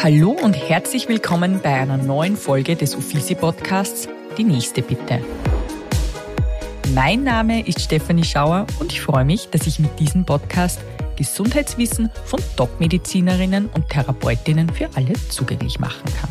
Hallo 0.00 0.30
und 0.30 0.52
herzlich 0.52 1.08
willkommen 1.08 1.60
bei 1.60 1.74
einer 1.74 1.96
neuen 1.96 2.36
Folge 2.36 2.76
des 2.76 2.94
Uffizi 2.94 3.34
Podcasts 3.34 4.08
Die 4.36 4.44
nächste 4.44 4.80
bitte. 4.80 5.20
Mein 6.94 7.24
Name 7.24 7.66
ist 7.66 7.80
Stefanie 7.80 8.22
Schauer 8.22 8.68
und 8.78 8.92
ich 8.92 9.00
freue 9.00 9.24
mich, 9.24 9.48
dass 9.48 9.66
ich 9.66 9.80
mit 9.80 9.98
diesem 9.98 10.24
Podcast 10.24 10.78
Gesundheitswissen 11.16 12.10
von 12.24 12.38
Top-Medizinerinnen 12.56 13.66
und 13.70 13.88
Therapeutinnen 13.88 14.68
für 14.68 14.88
alle 14.94 15.14
zugänglich 15.30 15.80
machen 15.80 16.04
kann. 16.20 16.30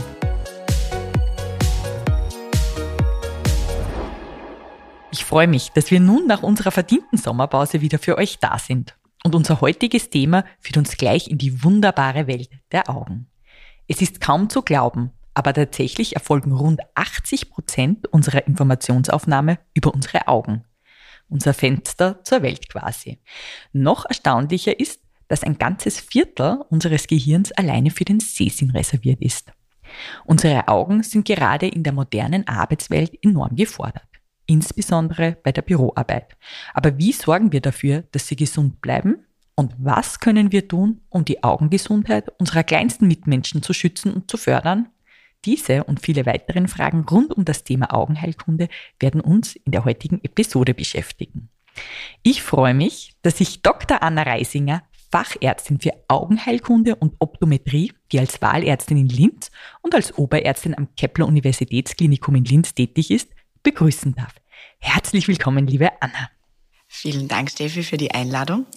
Ich 5.12 5.26
freue 5.26 5.48
mich, 5.48 5.72
dass 5.74 5.92
wir 5.92 6.00
nun 6.00 6.26
nach 6.26 6.42
unserer 6.42 6.72
verdienten 6.72 7.18
Sommerpause 7.18 7.82
wieder 7.82 8.00
für 8.00 8.18
euch 8.18 8.40
da 8.40 8.58
sind. 8.60 8.96
Und 9.26 9.36
unser 9.36 9.60
heutiges 9.60 10.10
Thema 10.10 10.46
führt 10.62 10.78
uns 10.78 10.96
gleich 10.96 11.28
in 11.28 11.38
die 11.38 11.66
wunderbare 11.66 12.28
Welt 12.28 12.50
der 12.72 12.90
Augen. 12.90 13.28
Es 13.88 14.02
ist 14.02 14.20
kaum 14.20 14.50
zu 14.50 14.62
glauben, 14.62 15.12
aber 15.34 15.54
tatsächlich 15.54 16.16
erfolgen 16.16 16.52
rund 16.52 16.82
80 16.96 17.50
Prozent 17.50 18.08
unserer 18.08 18.48
Informationsaufnahme 18.48 19.60
über 19.74 19.94
unsere 19.94 20.28
Augen. 20.28 20.66
Unser 21.30 21.54
Fenster 21.54 22.24
zur 22.24 22.42
Welt 22.42 22.70
quasi. 22.70 23.20
Noch 23.72 24.06
erstaunlicher 24.06 24.80
ist, 24.80 25.02
dass 25.28 25.44
ein 25.44 25.58
ganzes 25.58 26.00
Viertel 26.00 26.64
unseres 26.70 27.08
Gehirns 27.08 27.52
alleine 27.52 27.92
für 27.92 28.06
den 28.06 28.20
Sehsinn 28.20 28.72
reserviert 28.72 29.22
ist. 29.22 29.52
Unsere 30.26 30.68
Augen 30.68 31.04
sind 31.04 31.26
gerade 31.26 31.68
in 31.68 31.84
der 31.84 31.94
modernen 31.94 32.48
Arbeitswelt 32.48 33.14
enorm 33.24 33.56
gefordert, 33.56 34.08
insbesondere 34.46 35.38
bei 35.44 35.52
der 35.52 35.62
Büroarbeit. 35.62 36.36
Aber 36.74 36.98
wie 36.98 37.14
sorgen 37.14 37.52
wir 37.52 37.62
dafür, 37.62 38.04
dass 38.12 38.28
sie 38.28 38.36
gesund 38.36 38.82
bleiben 38.82 39.27
und 39.60 39.74
was 39.80 40.20
können 40.20 40.52
wir 40.52 40.68
tun, 40.68 41.02
um 41.10 41.26
die 41.26 41.44
Augengesundheit 41.44 42.30
unserer 42.40 42.64
kleinsten 42.64 43.08
Mitmenschen 43.08 43.64
zu 43.64 43.74
schützen 43.74 44.14
und 44.14 44.30
zu 44.30 44.38
fördern? 44.38 44.90
Diese 45.46 45.84
und 45.84 46.00
viele 46.00 46.28
weiteren 46.28 46.68
Fragen 46.68 47.06
rund 47.10 47.36
um 47.36 47.44
das 47.44 47.64
Thema 47.64 47.92
Augenheilkunde 47.92 48.70
werden 49.00 49.20
uns 49.20 49.56
in 49.56 49.72
der 49.72 49.84
heutigen 49.84 50.24
Episode 50.24 50.76
beschäftigen. 50.76 51.50
Ich 52.22 52.44
freue 52.44 52.76
mich, 52.76 53.16
dass 53.24 53.40
sich 53.40 53.64
Dr. 53.64 54.04
Anna 54.04 54.22
Reisinger, 54.24 54.84
Fachärztin 55.12 55.80
für 55.80 55.94
Augenheilkunde 56.08 56.96
und 56.96 57.16
Optometrie, 57.18 57.94
die 58.12 58.20
als 58.20 58.40
Wahlärztin 58.44 58.98
in 58.98 59.10
Linz 59.10 59.50
und 59.82 59.96
als 59.96 60.16
Oberärztin 60.20 60.78
am 60.78 60.94
Kepler 60.96 61.26
Universitätsklinikum 61.26 62.36
in 62.36 62.46
Linz 62.46 62.76
tätig 62.76 63.10
ist, 63.10 63.30
begrüßen 63.64 64.14
darf. 64.14 64.36
Herzlich 64.80 65.28
willkommen, 65.28 65.66
liebe 65.66 65.90
Anna. 66.00 66.30
Vielen 66.88 67.28
Dank, 67.28 67.50
Steffi, 67.50 67.82
für 67.82 67.98
die 67.98 68.12
Einladung. 68.12 68.68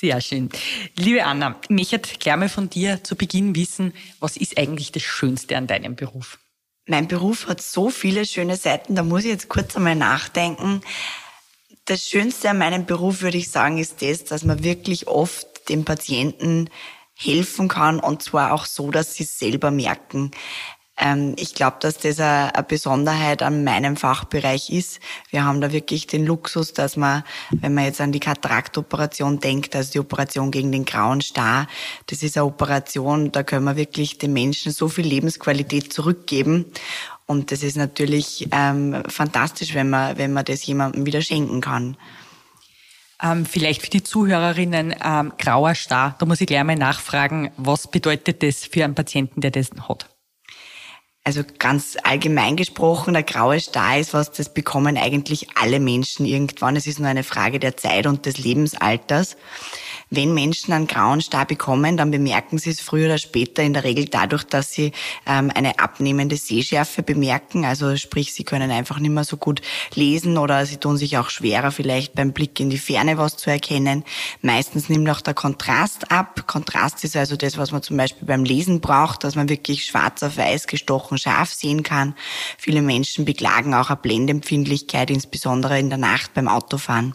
Sehr 0.00 0.20
schön. 0.20 0.48
Liebe 0.96 1.24
Anna, 1.24 1.60
ich 1.62 1.70
möchte 1.70 2.18
gleich 2.18 2.36
mal 2.36 2.48
von 2.48 2.68
dir 2.68 3.04
zu 3.04 3.14
Beginn 3.16 3.54
wissen, 3.54 3.92
was 4.18 4.36
ist 4.36 4.58
eigentlich 4.58 4.90
das 4.90 5.02
Schönste 5.02 5.56
an 5.56 5.66
deinem 5.66 5.94
Beruf? 5.94 6.38
Mein 6.86 7.06
Beruf 7.06 7.46
hat 7.46 7.60
so 7.62 7.90
viele 7.90 8.26
schöne 8.26 8.56
Seiten, 8.56 8.96
da 8.96 9.02
muss 9.02 9.24
ich 9.24 9.30
jetzt 9.30 9.48
kurz 9.48 9.76
einmal 9.76 9.94
nachdenken. 9.94 10.80
Das 11.84 12.08
Schönste 12.08 12.50
an 12.50 12.58
meinem 12.58 12.86
Beruf, 12.86 13.22
würde 13.22 13.38
ich 13.38 13.50
sagen, 13.50 13.78
ist 13.78 14.02
das, 14.02 14.24
dass 14.24 14.44
man 14.44 14.64
wirklich 14.64 15.06
oft 15.06 15.68
den 15.68 15.84
Patienten 15.84 16.70
helfen 17.14 17.68
kann 17.68 18.00
und 18.00 18.22
zwar 18.22 18.52
auch 18.52 18.64
so, 18.64 18.90
dass 18.90 19.14
sie 19.14 19.22
es 19.22 19.38
selber 19.38 19.70
merken. 19.70 20.32
Ähm, 20.96 21.34
ich 21.36 21.54
glaube, 21.54 21.78
dass 21.80 21.98
das 21.98 22.20
eine 22.20 22.52
Besonderheit 22.66 23.42
an 23.42 23.64
meinem 23.64 23.96
Fachbereich 23.96 24.70
ist. 24.70 25.00
Wir 25.30 25.44
haben 25.44 25.60
da 25.60 25.72
wirklich 25.72 26.06
den 26.06 26.24
Luxus, 26.24 26.72
dass 26.72 26.96
man, 26.96 27.24
wenn 27.50 27.74
man 27.74 27.84
jetzt 27.84 28.00
an 28.00 28.12
die 28.12 28.20
Kataraktoperation 28.20 29.40
denkt, 29.40 29.74
also 29.74 29.92
die 29.92 29.98
Operation 29.98 30.50
gegen 30.50 30.70
den 30.70 30.84
grauen 30.84 31.20
Star, 31.20 31.66
das 32.06 32.22
ist 32.22 32.36
eine 32.36 32.46
Operation, 32.46 33.32
da 33.32 33.42
können 33.42 33.64
wir 33.64 33.76
wirklich 33.76 34.18
den 34.18 34.32
Menschen 34.32 34.72
so 34.72 34.88
viel 34.88 35.06
Lebensqualität 35.06 35.92
zurückgeben. 35.92 36.66
Und 37.26 37.50
das 37.50 37.62
ist 37.62 37.76
natürlich 37.76 38.48
ähm, 38.52 39.02
fantastisch, 39.08 39.74
wenn 39.74 39.90
man, 39.90 40.18
wenn 40.18 40.32
man 40.32 40.44
das 40.44 40.64
jemandem 40.66 41.06
wieder 41.06 41.22
schenken 41.22 41.60
kann. 41.60 41.96
Ähm, 43.22 43.46
vielleicht 43.46 43.80
für 43.80 43.90
die 43.90 44.02
Zuhörerinnen, 44.02 44.94
ähm, 45.02 45.32
grauer 45.38 45.74
Star, 45.74 46.14
da 46.18 46.26
muss 46.26 46.40
ich 46.40 46.46
gleich 46.46 46.64
mal 46.64 46.76
nachfragen, 46.76 47.50
was 47.56 47.90
bedeutet 47.90 48.42
das 48.42 48.64
für 48.64 48.84
einen 48.84 48.94
Patienten, 48.94 49.40
der 49.40 49.50
das 49.50 49.70
hat? 49.88 50.13
Also 51.26 51.40
ganz 51.58 51.96
allgemein 52.02 52.54
gesprochen, 52.54 53.14
der 53.14 53.22
graue 53.22 53.58
Star 53.58 53.98
ist 53.98 54.12
was, 54.12 54.30
das 54.30 54.52
bekommen 54.52 54.98
eigentlich 54.98 55.46
alle 55.54 55.80
Menschen 55.80 56.26
irgendwann. 56.26 56.76
Es 56.76 56.86
ist 56.86 56.98
nur 56.98 57.08
eine 57.08 57.24
Frage 57.24 57.58
der 57.58 57.78
Zeit 57.78 58.06
und 58.06 58.26
des 58.26 58.36
Lebensalters. 58.36 59.38
Wenn 60.10 60.34
Menschen 60.34 60.74
einen 60.74 60.86
grauen 60.86 61.22
Star 61.22 61.46
bekommen, 61.46 61.96
dann 61.96 62.10
bemerken 62.10 62.58
sie 62.58 62.70
es 62.70 62.80
früher 62.80 63.06
oder 63.06 63.18
später 63.18 63.62
in 63.62 63.72
der 63.72 63.84
Regel 63.84 64.04
dadurch, 64.04 64.44
dass 64.44 64.72
sie 64.72 64.92
ähm, 65.26 65.50
eine 65.54 65.78
abnehmende 65.78 66.36
Sehschärfe 66.36 67.02
bemerken. 67.02 67.64
Also 67.64 67.96
sprich, 67.96 68.34
sie 68.34 68.44
können 68.44 68.70
einfach 68.70 68.98
nicht 68.98 69.10
mehr 69.10 69.24
so 69.24 69.38
gut 69.38 69.62
lesen 69.94 70.36
oder 70.36 70.66
sie 70.66 70.76
tun 70.76 70.98
sich 70.98 71.16
auch 71.16 71.30
schwerer, 71.30 71.70
vielleicht 71.70 72.14
beim 72.14 72.32
Blick 72.32 72.60
in 72.60 72.68
die 72.68 72.78
Ferne 72.78 73.16
was 73.16 73.38
zu 73.38 73.50
erkennen. 73.50 74.04
Meistens 74.42 74.90
nimmt 74.90 75.08
auch 75.08 75.22
der 75.22 75.34
Kontrast 75.34 76.12
ab. 76.12 76.46
Kontrast 76.46 77.02
ist 77.02 77.16
also 77.16 77.36
das, 77.36 77.56
was 77.56 77.72
man 77.72 77.82
zum 77.82 77.96
Beispiel 77.96 78.26
beim 78.26 78.44
Lesen 78.44 78.80
braucht, 78.80 79.24
dass 79.24 79.34
man 79.34 79.48
wirklich 79.48 79.86
schwarz 79.86 80.22
auf 80.22 80.36
weiß 80.36 80.66
gestochen 80.66 81.13
scharf 81.18 81.52
sehen 81.52 81.82
kann. 81.82 82.14
Viele 82.58 82.82
Menschen 82.82 83.24
beklagen 83.24 83.74
auch 83.74 83.90
eine 83.90 84.00
Blendempfindlichkeit, 84.00 85.10
insbesondere 85.10 85.78
in 85.78 85.88
der 85.88 85.98
Nacht 85.98 86.34
beim 86.34 86.48
Autofahren. 86.48 87.14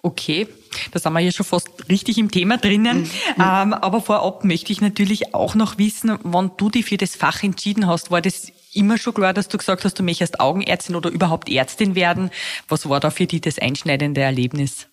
Okay, 0.00 0.46
da 0.92 1.00
sind 1.00 1.12
wir 1.12 1.20
ja 1.20 1.32
schon 1.32 1.44
fast 1.44 1.68
richtig 1.88 2.18
im 2.18 2.30
Thema 2.30 2.56
drinnen. 2.56 3.00
Mhm. 3.00 3.10
Ähm, 3.36 3.74
aber 3.74 4.00
vorab 4.00 4.44
möchte 4.44 4.72
ich 4.72 4.80
natürlich 4.80 5.34
auch 5.34 5.56
noch 5.56 5.76
wissen, 5.76 6.18
wann 6.22 6.52
du 6.56 6.70
dich 6.70 6.86
für 6.86 6.96
das 6.96 7.16
Fach 7.16 7.42
entschieden 7.42 7.88
hast. 7.88 8.10
War 8.12 8.22
das 8.22 8.52
immer 8.72 8.96
schon 8.96 9.14
klar, 9.14 9.34
dass 9.34 9.48
du 9.48 9.58
gesagt 9.58 9.84
hast, 9.84 9.98
du 9.98 10.04
möchtest 10.04 10.38
Augenärztin 10.38 10.94
oder 10.94 11.10
überhaupt 11.10 11.48
Ärztin 11.48 11.96
werden? 11.96 12.30
Was 12.68 12.88
war 12.88 13.00
da 13.00 13.10
für 13.10 13.26
dich 13.26 13.40
das 13.40 13.58
einschneidende 13.58 14.20
Erlebnis? 14.20 14.86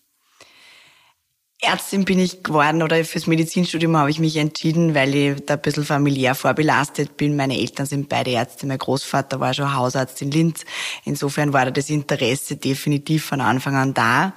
Ärztin 1.66 2.04
bin 2.04 2.20
ich 2.20 2.44
geworden 2.44 2.80
oder 2.80 3.04
fürs 3.04 3.26
Medizinstudium 3.26 3.96
habe 3.96 4.08
ich 4.08 4.20
mich 4.20 4.36
entschieden, 4.36 4.94
weil 4.94 5.14
ich 5.16 5.44
da 5.46 5.54
ein 5.54 5.60
bisschen 5.60 5.84
familiär 5.84 6.36
vorbelastet 6.36 7.16
bin. 7.16 7.34
Meine 7.34 7.58
Eltern 7.58 7.86
sind 7.86 8.08
beide 8.08 8.30
Ärzte, 8.30 8.68
mein 8.68 8.78
Großvater 8.78 9.40
war 9.40 9.52
schon 9.52 9.74
Hausarzt 9.74 10.22
in 10.22 10.30
Linz. 10.30 10.64
Insofern 11.04 11.52
war 11.52 11.64
da 11.64 11.72
das 11.72 11.90
Interesse 11.90 12.54
definitiv 12.54 13.24
von 13.24 13.40
Anfang 13.40 13.74
an 13.74 13.94
da. 13.94 14.34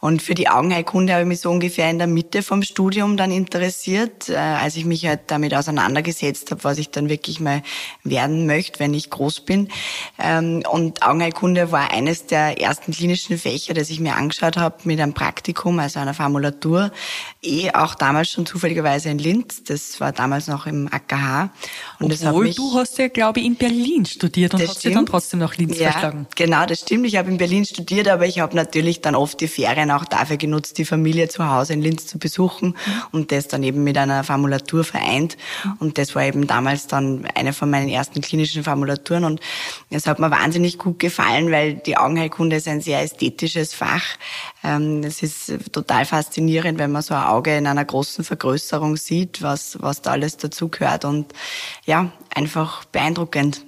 Und 0.00 0.22
für 0.22 0.34
die 0.34 0.48
Augenheilkunde 0.48 1.12
habe 1.12 1.22
ich 1.22 1.28
mich 1.28 1.40
so 1.40 1.50
ungefähr 1.50 1.90
in 1.90 1.98
der 1.98 2.06
Mitte 2.06 2.42
vom 2.42 2.62
Studium 2.62 3.18
dann 3.18 3.32
interessiert, 3.32 4.30
äh, 4.30 4.36
als 4.36 4.76
ich 4.76 4.86
mich 4.86 5.04
halt 5.04 5.20
damit 5.26 5.54
auseinandergesetzt 5.54 6.50
habe, 6.52 6.64
was 6.64 6.78
ich 6.78 6.90
dann 6.90 7.10
wirklich 7.10 7.38
mal 7.38 7.62
werden 8.02 8.46
möchte, 8.46 8.80
wenn 8.80 8.94
ich 8.94 9.10
groß 9.10 9.40
bin. 9.40 9.68
Ähm, 10.18 10.62
und 10.70 11.02
Augenheilkunde 11.02 11.70
war 11.70 11.90
eines 11.90 12.24
der 12.24 12.58
ersten 12.58 12.92
klinischen 12.92 13.36
Fächer, 13.36 13.74
das 13.74 13.90
ich 13.90 14.00
mir 14.00 14.16
angeschaut 14.16 14.56
habe 14.56 14.76
mit 14.84 14.98
einem 14.98 15.12
Praktikum, 15.12 15.78
also 15.78 16.00
einer 16.00 16.14
Formulation 16.14 16.61
Literatur, 16.62 16.92
eh 17.42 17.70
auch 17.72 17.94
damals 17.94 18.30
schon 18.30 18.46
zufälligerweise 18.46 19.10
in 19.10 19.18
Linz. 19.18 19.64
Das 19.64 20.00
war 20.00 20.12
damals 20.12 20.46
noch 20.46 20.66
im 20.66 20.88
AKH. 20.92 21.50
Und 21.98 22.12
Obwohl 22.12 22.44
mich, 22.44 22.56
du 22.56 22.74
hast 22.74 22.98
ja, 22.98 23.08
glaube 23.08 23.40
ich, 23.40 23.46
in 23.46 23.56
Berlin 23.56 24.06
studiert 24.06 24.54
und 24.54 24.62
hast 24.62 24.80
stimmt. 24.80 24.96
dann 24.96 25.06
trotzdem 25.06 25.40
nach 25.40 25.56
Linz 25.56 25.78
ja, 25.78 25.90
verschlagen. 25.90 26.26
Genau, 26.36 26.64
das 26.66 26.80
stimmt. 26.80 27.06
Ich 27.06 27.16
habe 27.16 27.30
in 27.30 27.38
Berlin 27.38 27.64
studiert, 27.64 28.08
aber 28.08 28.26
ich 28.26 28.40
habe 28.40 28.54
natürlich 28.56 29.00
dann 29.00 29.14
oft 29.14 29.40
die 29.40 29.48
Ferien 29.48 29.90
auch 29.90 30.04
dafür 30.04 30.36
genutzt, 30.36 30.78
die 30.78 30.84
Familie 30.84 31.28
zu 31.28 31.48
Hause 31.48 31.72
in 31.72 31.82
Linz 31.82 32.06
zu 32.06 32.18
besuchen 32.18 32.76
und 33.10 33.32
das 33.32 33.48
dann 33.48 33.62
eben 33.62 33.84
mit 33.84 33.98
einer 33.98 34.24
Formulatur 34.24 34.84
vereint. 34.84 35.36
Und 35.80 35.98
das 35.98 36.14
war 36.14 36.24
eben 36.24 36.46
damals 36.46 36.86
dann 36.86 37.26
eine 37.34 37.52
von 37.52 37.70
meinen 37.70 37.88
ersten 37.88 38.20
klinischen 38.20 38.64
Formulaturen 38.64 39.24
und 39.24 39.40
es 39.90 40.06
hat 40.06 40.18
mir 40.18 40.30
wahnsinnig 40.30 40.78
gut 40.78 40.98
gefallen, 40.98 41.50
weil 41.50 41.74
die 41.74 41.96
Augenheilkunde 41.96 42.56
ist 42.56 42.68
ein 42.68 42.80
sehr 42.80 43.02
ästhetisches 43.02 43.74
Fach. 43.74 44.02
Ähm, 44.64 45.02
es 45.02 45.22
ist 45.22 45.72
total 45.72 46.04
faszinierend, 46.04 46.78
wenn 46.78 46.92
man 46.92 47.02
so 47.02 47.14
ein 47.14 47.24
Auge 47.24 47.56
in 47.56 47.66
einer 47.66 47.84
großen 47.84 48.24
Vergrößerung 48.24 48.96
sieht, 48.96 49.42
was, 49.42 49.80
was 49.80 50.02
da 50.02 50.12
alles 50.12 50.36
dazu 50.36 50.68
gehört 50.68 51.04
und 51.04 51.32
ja, 51.84 52.12
einfach 52.34 52.84
beeindruckend. 52.84 53.64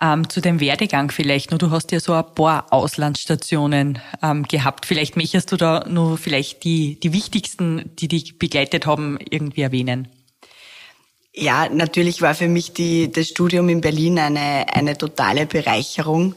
Ähm, 0.00 0.28
zu 0.28 0.40
dem 0.40 0.58
Werdegang 0.58 1.12
vielleicht 1.12 1.52
nur. 1.52 1.58
Du 1.58 1.70
hast 1.70 1.92
ja 1.92 2.00
so 2.00 2.12
ein 2.14 2.34
paar 2.34 2.72
Auslandsstationen 2.72 4.00
ähm, 4.20 4.42
gehabt. 4.44 4.86
Vielleicht 4.86 5.16
möchtest 5.16 5.52
du 5.52 5.56
da 5.56 5.86
nur 5.88 6.18
vielleicht 6.18 6.64
die, 6.64 6.98
die 6.98 7.12
wichtigsten, 7.12 7.94
die 7.96 8.08
dich 8.08 8.38
begleitet 8.38 8.86
haben, 8.86 9.18
irgendwie 9.30 9.60
erwähnen. 9.60 10.08
Ja, 11.34 11.68
natürlich 11.70 12.20
war 12.20 12.34
für 12.34 12.48
mich 12.48 12.74
die, 12.74 13.10
das 13.10 13.28
Studium 13.28 13.68
in 13.70 13.80
Berlin 13.80 14.18
eine, 14.18 14.66
eine 14.74 14.98
totale 14.98 15.46
Bereicherung. 15.46 16.34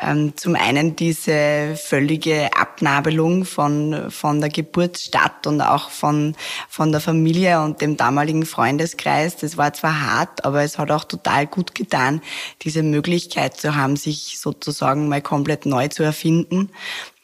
Ähm, 0.00 0.36
zum 0.36 0.54
einen 0.56 0.96
diese 0.96 1.76
völlige 1.76 2.50
Abnabelung 2.56 3.44
von, 3.44 4.10
von 4.10 4.40
der 4.40 4.48
Geburtsstadt 4.48 5.46
und 5.46 5.60
auch 5.60 5.90
von, 5.90 6.34
von 6.68 6.92
der 6.92 7.00
Familie 7.00 7.60
und 7.60 7.80
dem 7.80 7.96
damaligen 7.96 8.46
Freundeskreis. 8.46 9.36
Das 9.36 9.56
war 9.56 9.72
zwar 9.72 10.00
hart, 10.00 10.44
aber 10.44 10.62
es 10.62 10.78
hat 10.78 10.90
auch 10.90 11.04
total 11.04 11.46
gut 11.46 11.74
getan, 11.74 12.22
diese 12.62 12.82
Möglichkeit 12.82 13.56
zu 13.56 13.76
haben, 13.76 13.96
sich 13.96 14.38
sozusagen 14.38 15.08
mal 15.08 15.22
komplett 15.22 15.66
neu 15.66 15.88
zu 15.88 16.02
erfinden 16.02 16.70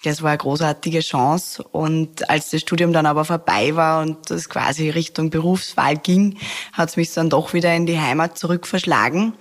das 0.06 0.22
war 0.22 0.30
eine 0.30 0.38
großartige 0.38 1.00
Chance. 1.00 1.62
Und 1.62 2.30
als 2.30 2.50
das 2.50 2.60
Studium 2.60 2.92
dann 2.92 3.06
aber 3.06 3.24
vorbei 3.24 3.74
war 3.74 4.02
und 4.02 4.30
das 4.30 4.48
quasi 4.48 4.88
Richtung 4.90 5.30
Berufswahl 5.30 5.96
ging, 5.96 6.38
hat 6.72 6.90
es 6.90 6.96
mich 6.96 7.12
dann 7.12 7.28
doch 7.28 7.54
wieder 7.54 7.74
in 7.74 7.86
die 7.86 7.98
Heimat 7.98 8.38
zurück 8.38 8.66
verschlagen. 8.66 9.34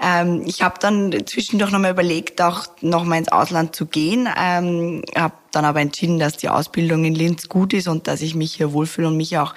Ähm, 0.00 0.42
ich 0.46 0.62
habe 0.62 0.76
dann 0.80 1.14
zwischendurch 1.26 1.70
nochmal 1.70 1.92
überlegt, 1.92 2.40
auch 2.40 2.64
nochmal 2.80 3.18
ins 3.18 3.32
Ausland 3.32 3.76
zu 3.76 3.86
gehen. 3.86 4.28
Ähm, 4.36 5.02
habe 5.16 5.34
dann 5.52 5.64
aber 5.64 5.80
entschieden, 5.80 6.18
dass 6.18 6.36
die 6.36 6.48
Ausbildung 6.48 7.04
in 7.04 7.14
Linz 7.14 7.48
gut 7.48 7.72
ist 7.74 7.88
und 7.88 8.06
dass 8.06 8.22
ich 8.22 8.34
mich 8.34 8.54
hier 8.54 8.72
wohlfühle 8.72 9.08
und 9.08 9.16
mich 9.16 9.36
auch 9.38 9.54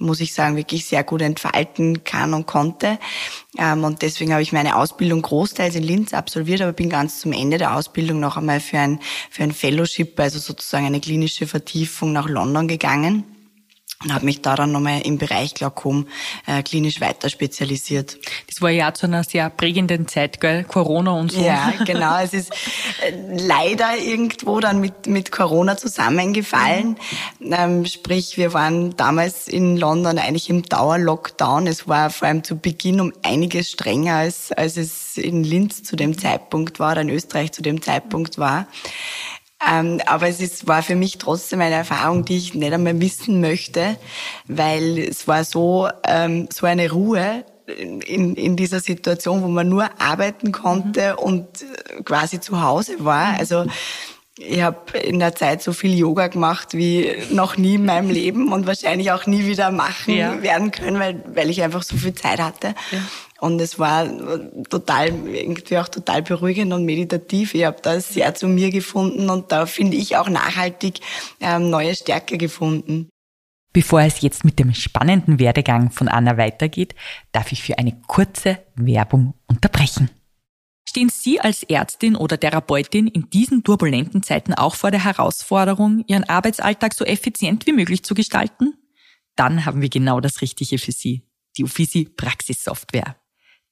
muss 0.00 0.20
ich 0.20 0.32
sagen, 0.32 0.56
wirklich 0.56 0.86
sehr 0.86 1.04
gut 1.04 1.20
entfalten 1.20 2.04
kann 2.04 2.32
und 2.32 2.46
konnte. 2.46 2.98
Ähm, 3.58 3.84
und 3.84 4.00
deswegen 4.00 4.32
habe 4.32 4.40
ich 4.42 4.50
meine 4.52 4.76
Ausbildung 4.76 5.20
großteils 5.20 5.74
in 5.74 5.82
Linz 5.82 6.14
absolviert, 6.14 6.62
aber 6.62 6.72
bin 6.72 6.88
ganz 6.88 7.20
zum 7.20 7.32
Ende 7.32 7.58
der 7.58 7.76
Ausbildung 7.76 8.18
noch 8.18 8.38
einmal 8.38 8.60
für 8.60 8.78
ein, 8.78 8.98
für 9.28 9.42
ein 9.42 9.52
Fellowship, 9.52 10.18
also 10.18 10.38
sozusagen 10.38 10.86
eine 10.86 11.00
klinische 11.00 11.46
Vertiefung 11.46 12.12
nach 12.14 12.28
London 12.28 12.66
gegangen 12.66 13.24
und 14.02 14.14
habe 14.14 14.24
mich 14.24 14.40
da 14.40 14.56
dann 14.56 14.72
nochmal 14.72 15.02
im 15.02 15.18
Bereich 15.18 15.52
Glaukom 15.52 16.06
äh, 16.46 16.62
klinisch 16.62 17.02
weiter 17.02 17.28
spezialisiert. 17.28 18.16
Das 18.46 18.62
war 18.62 18.70
ja 18.70 18.94
zu 18.94 19.04
einer 19.04 19.24
sehr 19.24 19.50
prägenden 19.50 20.08
Zeit, 20.08 20.40
gell? 20.40 20.64
Corona 20.64 21.12
und 21.12 21.32
so. 21.32 21.42
Ja, 21.42 21.74
genau. 21.84 22.18
Es 22.18 22.32
ist 22.32 22.50
äh, 23.02 23.12
leider 23.36 23.98
irgendwo 23.98 24.58
dann 24.60 24.80
mit, 24.80 25.06
mit 25.06 25.30
Corona 25.30 25.76
zusammengefallen. 25.76 26.96
Ähm, 27.42 27.84
sprich, 27.84 28.38
wir 28.38 28.54
waren 28.54 28.96
damals 28.96 29.48
in 29.48 29.76
London 29.76 30.16
eigentlich 30.18 30.48
im 30.48 30.62
Dauer-Lockdown. 30.62 31.66
Es 31.66 31.86
war 31.86 32.08
vor 32.08 32.28
allem 32.28 32.42
zu 32.42 32.56
Beginn 32.56 33.02
um 33.02 33.12
einiges 33.22 33.70
strenger, 33.70 34.14
als, 34.14 34.50
als 34.50 34.78
es 34.78 35.18
in 35.18 35.44
Linz 35.44 35.82
zu 35.82 35.96
dem 35.96 36.16
Zeitpunkt 36.16 36.80
war 36.80 36.92
oder 36.92 37.02
in 37.02 37.10
Österreich 37.10 37.52
zu 37.52 37.60
dem 37.60 37.82
Zeitpunkt 37.82 38.38
war. 38.38 38.66
Ähm, 39.68 40.00
aber 40.06 40.28
es 40.28 40.40
ist, 40.40 40.66
war 40.66 40.82
für 40.82 40.96
mich 40.96 41.18
trotzdem 41.18 41.60
eine 41.60 41.74
Erfahrung, 41.74 42.24
die 42.24 42.38
ich 42.38 42.54
nicht 42.54 42.72
einmal 42.72 42.94
missen 42.94 43.40
möchte, 43.40 43.96
weil 44.46 44.98
es 44.98 45.28
war 45.28 45.44
so, 45.44 45.88
ähm, 46.06 46.48
so 46.50 46.66
eine 46.66 46.90
Ruhe 46.90 47.44
in, 47.66 48.34
in 48.34 48.56
dieser 48.56 48.80
Situation, 48.80 49.42
wo 49.42 49.48
man 49.48 49.68
nur 49.68 49.88
arbeiten 50.00 50.52
konnte 50.52 51.12
mhm. 51.12 51.24
und 51.24 51.46
quasi 52.04 52.40
zu 52.40 52.62
Hause 52.62 53.04
war. 53.04 53.38
Also 53.38 53.66
ich 54.40 54.62
habe 54.62 54.98
in 54.98 55.18
der 55.18 55.34
Zeit 55.34 55.62
so 55.62 55.72
viel 55.72 55.94
Yoga 55.94 56.28
gemacht 56.28 56.72
wie 56.72 57.12
noch 57.30 57.56
nie 57.56 57.74
in 57.74 57.84
meinem 57.84 58.10
Leben 58.10 58.52
und 58.52 58.66
wahrscheinlich 58.66 59.12
auch 59.12 59.26
nie 59.26 59.46
wieder 59.46 59.70
machen 59.70 60.14
ja. 60.14 60.42
werden 60.42 60.70
können, 60.70 60.98
weil, 60.98 61.22
weil 61.34 61.50
ich 61.50 61.62
einfach 61.62 61.82
so 61.82 61.96
viel 61.96 62.14
Zeit 62.14 62.40
hatte. 62.40 62.74
Ja. 62.90 62.98
Und 63.40 63.60
es 63.60 63.78
war 63.78 64.06
total, 64.68 65.08
irgendwie 65.26 65.78
auch 65.78 65.88
total 65.88 66.22
beruhigend 66.22 66.72
und 66.72 66.84
meditativ. 66.84 67.54
Ich 67.54 67.64
habe 67.64 67.78
da 67.82 68.00
sehr 68.00 68.34
zu 68.34 68.48
mir 68.48 68.70
gefunden 68.70 69.30
und 69.30 69.52
da 69.52 69.66
finde 69.66 69.96
ich 69.96 70.16
auch 70.16 70.28
nachhaltig 70.28 71.00
ähm, 71.40 71.70
neue 71.70 71.94
Stärke 71.94 72.36
gefunden. 72.36 73.08
Bevor 73.72 74.00
es 74.00 74.20
jetzt 74.20 74.44
mit 74.44 74.58
dem 74.58 74.74
spannenden 74.74 75.38
Werdegang 75.38 75.90
von 75.90 76.08
Anna 76.08 76.36
weitergeht, 76.36 76.94
darf 77.32 77.52
ich 77.52 77.62
für 77.62 77.78
eine 77.78 77.92
kurze 78.06 78.58
Werbung 78.74 79.34
unterbrechen. 79.46 80.10
Stehen 80.90 81.08
Sie 81.08 81.38
als 81.40 81.62
Ärztin 81.62 82.16
oder 82.16 82.40
Therapeutin 82.40 83.06
in 83.06 83.30
diesen 83.30 83.62
turbulenten 83.62 84.24
Zeiten 84.24 84.54
auch 84.54 84.74
vor 84.74 84.90
der 84.90 85.04
Herausforderung, 85.04 86.02
Ihren 86.08 86.24
Arbeitsalltag 86.24 86.94
so 86.94 87.04
effizient 87.04 87.64
wie 87.68 87.72
möglich 87.72 88.02
zu 88.02 88.12
gestalten? 88.12 88.74
Dann 89.36 89.64
haben 89.64 89.82
wir 89.82 89.88
genau 89.88 90.18
das 90.18 90.42
Richtige 90.42 90.78
für 90.78 90.90
Sie, 90.90 91.22
die 91.56 91.62
Uffizi 91.62 92.06
Praxissoftware. 92.06 93.14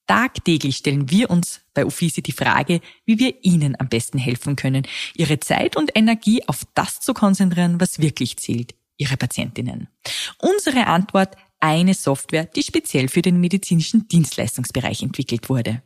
Tagtäglich 0.06 0.76
stellen 0.76 1.11
wir 1.11 1.29
uns 1.29 1.61
bei 1.75 1.85
Uffizi 1.85 2.23
die 2.23 2.31
Frage, 2.31 2.81
wie 3.05 3.19
wir 3.19 3.35
Ihnen 3.43 3.75
am 3.81 3.88
besten 3.88 4.19
helfen 4.19 4.55
können, 4.55 4.87
Ihre 5.17 5.41
Zeit 5.41 5.76
und 5.76 5.91
Energie 5.97 6.47
auf 6.47 6.62
das 6.75 7.00
zu 7.00 7.15
konzentrieren, 7.15 7.81
was 7.81 7.99
wirklich 7.99 8.37
zählt, 8.37 8.76
Ihre 8.97 9.17
Patientinnen. 9.17 9.88
Unsere 10.38 10.87
Antwort 10.87 11.35
eine 11.60 11.94
Software, 11.94 12.44
die 12.44 12.62
speziell 12.62 13.08
für 13.08 13.22
den 13.22 13.40
medizinischen 13.40 14.08
Dienstleistungsbereich 14.08 15.02
entwickelt 15.02 15.49
wurde. 15.49 15.82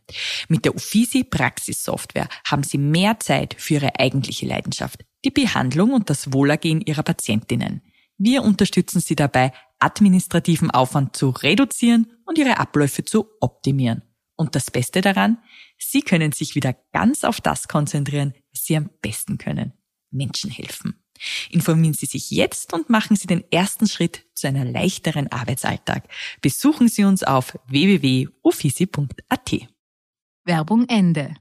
Mit 0.48 0.64
der 0.64 0.74
Uffizi 0.74 1.24
Praxissoftware 1.24 2.28
haben 2.46 2.62
Sie 2.62 2.78
mehr 2.78 3.18
Zeit 3.20 3.54
für 3.58 3.74
Ihre 3.74 3.98
eigentliche 3.98 4.46
Leidenschaft, 4.46 5.04
die 5.24 5.30
Behandlung 5.30 5.92
und 5.92 6.10
das 6.10 6.32
Wohlergehen 6.32 6.80
Ihrer 6.80 7.02
Patientinnen. 7.02 7.82
Wir 8.18 8.42
unterstützen 8.42 9.00
Sie 9.00 9.16
dabei, 9.16 9.52
administrativen 9.78 10.70
Aufwand 10.70 11.16
zu 11.16 11.30
reduzieren 11.30 12.12
und 12.24 12.38
Ihre 12.38 12.58
Abläufe 12.58 13.04
zu 13.04 13.26
optimieren. 13.40 14.02
Und 14.36 14.54
das 14.54 14.70
Beste 14.70 15.00
daran, 15.00 15.38
Sie 15.78 16.02
können 16.02 16.32
sich 16.32 16.54
wieder 16.54 16.74
ganz 16.92 17.24
auf 17.24 17.40
das 17.40 17.68
konzentrieren, 17.68 18.34
was 18.52 18.64
Sie 18.64 18.76
am 18.76 18.90
besten 19.00 19.38
können. 19.38 19.72
Menschen 20.10 20.50
helfen. 20.50 21.01
Informieren 21.52 21.94
Sie 21.94 22.06
sich 22.06 22.30
jetzt 22.30 22.72
und 22.72 22.88
machen 22.90 23.14
Sie 23.14 23.26
den 23.26 23.44
ersten 23.52 23.86
Schritt 23.86 24.24
zu 24.34 24.48
einer 24.48 24.64
leichteren 24.64 25.30
Arbeitsalltag. 25.30 26.04
Besuchen 26.40 26.88
Sie 26.88 27.04
uns 27.04 27.22
auf 27.22 27.58
www.ufisi.at. 27.68 29.50
Werbung 30.44 30.88
Ende. 30.88 31.34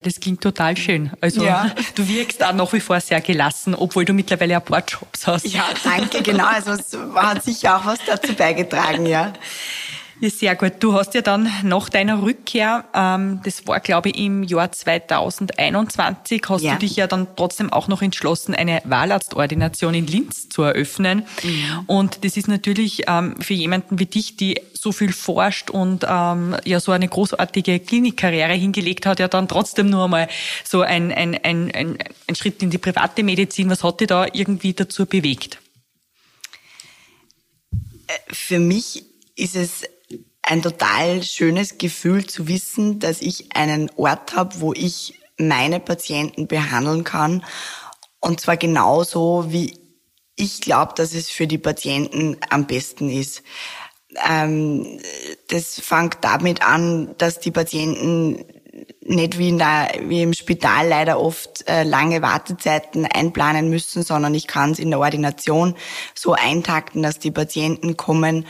Das 0.00 0.20
klingt 0.20 0.40
total 0.40 0.76
schön. 0.76 1.10
Also 1.20 1.44
ja. 1.44 1.74
du 1.94 2.08
wirkst 2.08 2.42
auch 2.42 2.54
nach 2.54 2.72
wie 2.72 2.80
vor 2.80 3.00
sehr 3.00 3.20
gelassen, 3.20 3.74
obwohl 3.74 4.04
du 4.04 4.12
mittlerweile 4.12 4.56
ein 4.56 4.64
paar 4.64 4.84
Jobs 4.86 5.26
hast. 5.26 5.46
Ja, 5.46 5.64
danke, 5.82 6.22
genau. 6.22 6.46
Also 6.46 6.72
es 6.72 6.96
hat 7.14 7.42
sicher 7.44 7.76
auch 7.76 7.84
was 7.84 7.98
dazu 8.06 8.32
beigetragen, 8.32 9.06
ja. 9.06 9.32
Ja, 10.20 10.30
sehr 10.30 10.56
gut. 10.56 10.74
Du 10.80 10.94
hast 10.94 11.14
ja 11.14 11.22
dann 11.22 11.48
nach 11.62 11.88
deiner 11.88 12.22
Rückkehr, 12.22 12.84
ähm, 12.92 13.40
das 13.44 13.66
war 13.66 13.78
glaube 13.80 14.10
ich 14.10 14.18
im 14.18 14.42
Jahr 14.42 14.72
2021, 14.72 16.42
hast 16.48 16.62
ja. 16.62 16.72
du 16.72 16.80
dich 16.80 16.96
ja 16.96 17.06
dann 17.06 17.28
trotzdem 17.36 17.72
auch 17.72 17.86
noch 17.88 18.02
entschlossen, 18.02 18.54
eine 18.54 18.82
Wahlarztordination 18.84 19.94
in 19.94 20.06
Linz 20.06 20.48
zu 20.48 20.62
eröffnen. 20.62 21.24
Mhm. 21.42 21.84
Und 21.86 22.24
das 22.24 22.36
ist 22.36 22.48
natürlich 22.48 23.02
ähm, 23.06 23.36
für 23.40 23.54
jemanden 23.54 23.98
wie 23.98 24.06
dich, 24.06 24.36
die 24.36 24.60
so 24.72 24.90
viel 24.92 25.12
forscht 25.12 25.70
und 25.70 26.04
ähm, 26.08 26.56
ja 26.64 26.80
so 26.80 26.92
eine 26.92 27.08
großartige 27.08 27.78
Klinikkarriere 27.80 28.54
hingelegt 28.54 29.06
hat, 29.06 29.20
ja 29.20 29.28
dann 29.28 29.46
trotzdem 29.46 29.90
nur 29.90 30.04
einmal 30.04 30.28
so 30.64 30.82
ein, 30.82 31.12
ein, 31.12 31.38
ein, 31.44 31.70
ein, 31.72 31.98
ein 32.26 32.34
Schritt 32.34 32.62
in 32.62 32.70
die 32.70 32.78
private 32.78 33.22
Medizin. 33.22 33.70
Was 33.70 33.84
hat 33.84 34.00
dich 34.00 34.08
da 34.08 34.26
irgendwie 34.32 34.72
dazu 34.72 35.06
bewegt? 35.06 35.58
Äh, 38.08 38.12
für 38.32 38.58
mich 38.58 39.04
ist 39.36 39.54
es 39.54 39.84
ein 40.48 40.62
total 40.62 41.22
schönes 41.22 41.76
Gefühl 41.76 42.26
zu 42.26 42.48
wissen, 42.48 43.00
dass 43.00 43.20
ich 43.20 43.54
einen 43.54 43.90
Ort 43.96 44.34
habe, 44.34 44.60
wo 44.60 44.72
ich 44.72 45.20
meine 45.36 45.78
Patienten 45.78 46.46
behandeln 46.46 47.04
kann. 47.04 47.44
Und 48.18 48.40
zwar 48.40 48.56
genauso, 48.56 49.52
wie 49.52 49.78
ich 50.36 50.62
glaube, 50.62 50.94
dass 50.96 51.12
es 51.12 51.28
für 51.28 51.46
die 51.46 51.58
Patienten 51.58 52.38
am 52.48 52.66
besten 52.66 53.10
ist. 53.10 53.42
Ähm, 54.26 54.98
das 55.48 55.80
fängt 55.80 56.18
damit 56.22 56.62
an, 56.62 57.14
dass 57.18 57.40
die 57.40 57.50
Patienten 57.50 58.42
nicht 59.02 59.38
wie, 59.38 59.50
in 59.50 59.58
der, 59.58 59.90
wie 60.04 60.22
im 60.22 60.32
Spital 60.32 60.88
leider 60.88 61.20
oft 61.20 61.68
äh, 61.68 61.82
lange 61.82 62.22
Wartezeiten 62.22 63.04
einplanen 63.04 63.68
müssen, 63.68 64.02
sondern 64.02 64.34
ich 64.34 64.46
kann 64.46 64.70
es 64.70 64.78
in 64.78 64.90
der 64.90 65.00
Ordination 65.00 65.74
so 66.14 66.32
eintakten, 66.32 67.02
dass 67.02 67.18
die 67.18 67.30
Patienten 67.30 67.98
kommen 67.98 68.46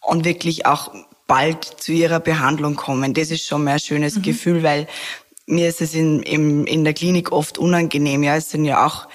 und 0.00 0.24
wirklich 0.24 0.66
auch 0.66 0.92
bald 1.26 1.64
zu 1.64 1.92
ihrer 1.92 2.20
Behandlung 2.20 2.76
kommen. 2.76 3.14
Das 3.14 3.30
ist 3.30 3.46
schon 3.46 3.64
mal 3.64 3.72
ein 3.72 3.80
schönes 3.80 4.16
mhm. 4.16 4.22
Gefühl, 4.22 4.62
weil 4.62 4.86
mir 5.46 5.68
ist 5.68 5.80
es 5.80 5.94
in, 5.94 6.22
in, 6.22 6.66
in 6.66 6.84
der 6.84 6.94
Klinik 6.94 7.32
oft 7.32 7.58
unangenehm. 7.58 8.22
Ja, 8.22 8.36
es 8.36 8.50
sind 8.50 8.64
ja 8.64 8.86
auch 8.86 9.08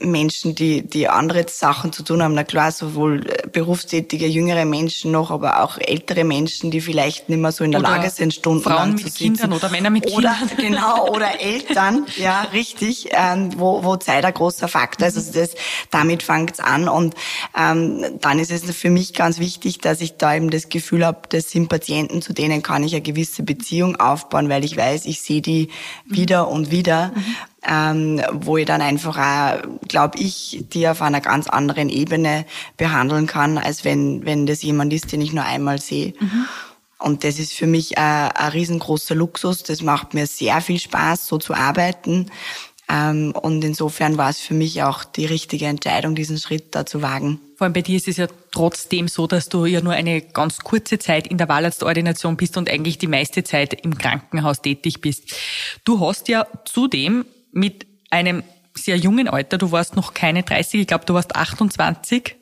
Menschen, 0.00 0.54
die, 0.54 0.82
die 0.82 1.08
andere 1.08 1.46
Sachen 1.48 1.92
zu 1.92 2.02
tun 2.02 2.22
haben. 2.22 2.34
Na 2.34 2.44
klar, 2.44 2.72
sowohl 2.72 3.26
äh, 3.26 3.46
berufstätige, 3.48 4.26
jüngere 4.26 4.64
Menschen 4.64 5.10
noch, 5.10 5.30
aber 5.30 5.62
auch 5.62 5.78
ältere 5.78 6.24
Menschen, 6.24 6.70
die 6.70 6.80
vielleicht 6.80 7.28
nicht 7.28 7.38
mehr 7.38 7.52
so 7.52 7.64
in 7.64 7.72
der 7.72 7.80
oder 7.80 7.90
Lage 7.90 8.10
sind, 8.10 8.34
stundenlang 8.34 8.76
Frauen 8.76 8.98
zu 8.98 9.04
sitzen. 9.04 9.18
Kindern 9.18 9.52
oder 9.52 9.68
Männer 9.70 9.90
mit 9.90 10.10
oder, 10.12 10.34
Kindern. 10.34 10.56
Genau, 10.76 11.08
oder 11.08 11.40
Eltern, 11.40 12.06
ja, 12.16 12.42
richtig, 12.52 13.08
ähm, 13.12 13.50
wo, 13.56 13.84
wo 13.84 13.96
Zeit 13.96 14.24
ein 14.24 14.34
großer 14.34 14.68
Faktor 14.68 15.08
ist. 15.08 15.16
Also 15.16 15.32
das, 15.32 15.54
damit 15.90 16.22
fängt's 16.22 16.60
an. 16.60 16.88
Und 16.88 17.14
ähm, 17.56 18.04
dann 18.20 18.38
ist 18.38 18.50
es 18.50 18.64
für 18.74 18.90
mich 18.90 19.14
ganz 19.14 19.38
wichtig, 19.38 19.78
dass 19.78 20.00
ich 20.00 20.16
da 20.16 20.34
eben 20.34 20.50
das 20.50 20.68
Gefühl 20.68 21.04
habe, 21.04 21.22
das 21.28 21.50
sind 21.50 21.68
Patienten, 21.68 22.22
zu 22.22 22.32
denen 22.32 22.62
kann 22.62 22.82
ich 22.82 22.94
eine 22.94 23.02
gewisse 23.02 23.42
Beziehung 23.42 23.96
aufbauen, 23.96 24.48
weil 24.48 24.64
ich 24.64 24.76
weiß, 24.76 25.06
ich 25.06 25.20
sehe 25.20 25.42
die 25.42 25.68
wieder 26.04 26.48
und 26.48 26.70
wieder. 26.70 27.12
Mhm 27.14 27.36
ähm, 27.66 28.22
wo 28.32 28.56
ich 28.56 28.66
dann 28.66 28.80
einfach 28.80 29.18
auch, 29.18 29.62
glaube 29.88 30.18
ich, 30.18 30.64
die 30.72 30.88
auf 30.88 31.02
einer 31.02 31.20
ganz 31.20 31.48
anderen 31.48 31.88
Ebene 31.88 32.46
behandeln 32.76 33.26
kann, 33.26 33.58
als 33.58 33.84
wenn, 33.84 34.24
wenn 34.24 34.46
das 34.46 34.62
jemand 34.62 34.92
ist, 34.92 35.12
den 35.12 35.20
ich 35.20 35.32
nur 35.32 35.44
einmal 35.44 35.80
sehe. 35.80 36.14
Mhm. 36.18 36.46
Und 36.98 37.24
das 37.24 37.38
ist 37.38 37.52
für 37.52 37.66
mich 37.66 37.98
ein, 37.98 38.30
ein 38.30 38.52
riesengroßer 38.52 39.14
Luxus. 39.14 39.62
Das 39.62 39.82
macht 39.82 40.14
mir 40.14 40.26
sehr 40.26 40.60
viel 40.60 40.78
Spaß, 40.78 41.26
so 41.26 41.38
zu 41.38 41.54
arbeiten. 41.54 42.30
Ähm, 42.88 43.32
und 43.32 43.64
insofern 43.64 44.16
war 44.16 44.30
es 44.30 44.38
für 44.38 44.54
mich 44.54 44.82
auch 44.82 45.04
die 45.04 45.26
richtige 45.26 45.66
Entscheidung, 45.66 46.14
diesen 46.14 46.38
Schritt 46.38 46.74
da 46.74 46.86
zu 46.86 47.02
wagen. 47.02 47.40
Vor 47.56 47.64
allem 47.64 47.72
bei 47.72 47.82
dir 47.82 47.96
ist 47.96 48.06
es 48.06 48.16
ja 48.16 48.28
trotzdem 48.52 49.08
so, 49.08 49.26
dass 49.26 49.48
du 49.48 49.66
ja 49.66 49.80
nur 49.80 49.92
eine 49.92 50.22
ganz 50.22 50.58
kurze 50.58 50.98
Zeit 50.98 51.26
in 51.26 51.38
der 51.38 51.48
Wahlarztordination 51.48 52.36
bist 52.36 52.56
und 52.56 52.70
eigentlich 52.70 52.98
die 52.98 53.08
meiste 53.08 53.42
Zeit 53.42 53.74
im 53.84 53.98
Krankenhaus 53.98 54.62
tätig 54.62 55.00
bist. 55.00 55.34
Du 55.84 56.00
hast 56.00 56.28
ja 56.28 56.46
zudem 56.64 57.24
mit 57.56 57.86
einem 58.10 58.44
sehr 58.74 58.96
jungen 58.96 59.28
Alter. 59.28 59.58
Du 59.58 59.72
warst 59.72 59.96
noch 59.96 60.14
keine 60.14 60.42
30, 60.42 60.82
ich 60.82 60.86
glaube, 60.86 61.06
du 61.06 61.14
warst 61.14 61.34
28. 61.34 62.36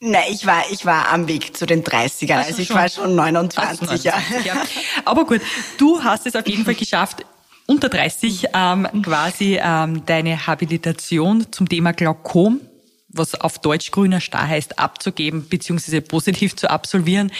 Nein, 0.00 0.24
ich 0.30 0.46
war, 0.46 0.64
ich 0.70 0.84
war 0.84 1.10
am 1.10 1.26
Weg 1.28 1.56
zu 1.56 1.64
den 1.64 1.82
30ern. 1.82 2.34
Also, 2.34 2.48
also 2.48 2.62
ich 2.62 2.68
schon. 2.68 2.76
war 2.76 2.88
schon 2.88 3.14
29, 3.14 3.80
29 3.80 4.04
ja. 4.04 4.54
ja. 4.54 4.62
Aber 5.04 5.24
gut, 5.24 5.40
du 5.78 6.02
hast 6.04 6.26
es 6.26 6.36
auf 6.36 6.46
jeden 6.46 6.64
Fall 6.64 6.74
geschafft, 6.74 7.24
unter 7.66 7.88
30 7.88 8.48
ähm, 8.52 8.88
quasi 9.02 9.58
ähm, 9.62 10.04
deine 10.04 10.46
Habilitation 10.46 11.46
zum 11.52 11.68
Thema 11.68 11.92
Glaukom, 11.92 12.60
was 13.08 13.34
auf 13.34 13.58
Deutsch 13.60 13.90
grüner 13.90 14.20
Star 14.20 14.48
heißt, 14.48 14.78
abzugeben 14.78 15.44
bzw. 15.48 16.00
positiv 16.00 16.56
zu 16.56 16.68
absolvieren. 16.68 17.32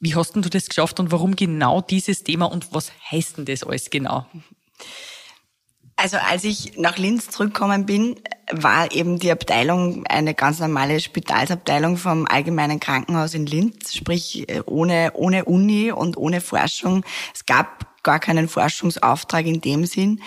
Wie 0.00 0.14
hast 0.14 0.34
denn 0.34 0.42
du 0.42 0.48
das 0.48 0.68
geschafft 0.68 1.00
und 1.00 1.10
warum 1.10 1.34
genau 1.34 1.80
dieses 1.80 2.22
Thema 2.22 2.46
und 2.46 2.72
was 2.72 2.92
heißt 3.10 3.38
denn 3.38 3.44
das 3.44 3.64
alles 3.64 3.90
genau? 3.90 4.26
Also 6.00 6.16
als 6.18 6.44
ich 6.44 6.78
nach 6.78 6.96
Linz 6.96 7.28
zurückgekommen 7.28 7.84
bin, 7.84 8.14
war 8.52 8.92
eben 8.92 9.18
die 9.18 9.32
Abteilung 9.32 10.06
eine 10.06 10.32
ganz 10.32 10.60
normale 10.60 11.00
Spitalsabteilung 11.00 11.96
vom 11.96 12.24
Allgemeinen 12.24 12.78
Krankenhaus 12.78 13.34
in 13.34 13.46
Linz, 13.46 13.96
sprich 13.96 14.48
äh, 14.48 14.62
ohne, 14.64 15.10
ohne 15.14 15.44
Uni 15.46 15.90
und 15.90 16.16
ohne 16.16 16.40
Forschung. 16.40 17.04
Es 17.34 17.46
gab 17.46 17.88
gar 18.04 18.20
keinen 18.20 18.48
Forschungsauftrag 18.48 19.44
in 19.44 19.60
dem 19.60 19.86
Sinn. 19.86 20.22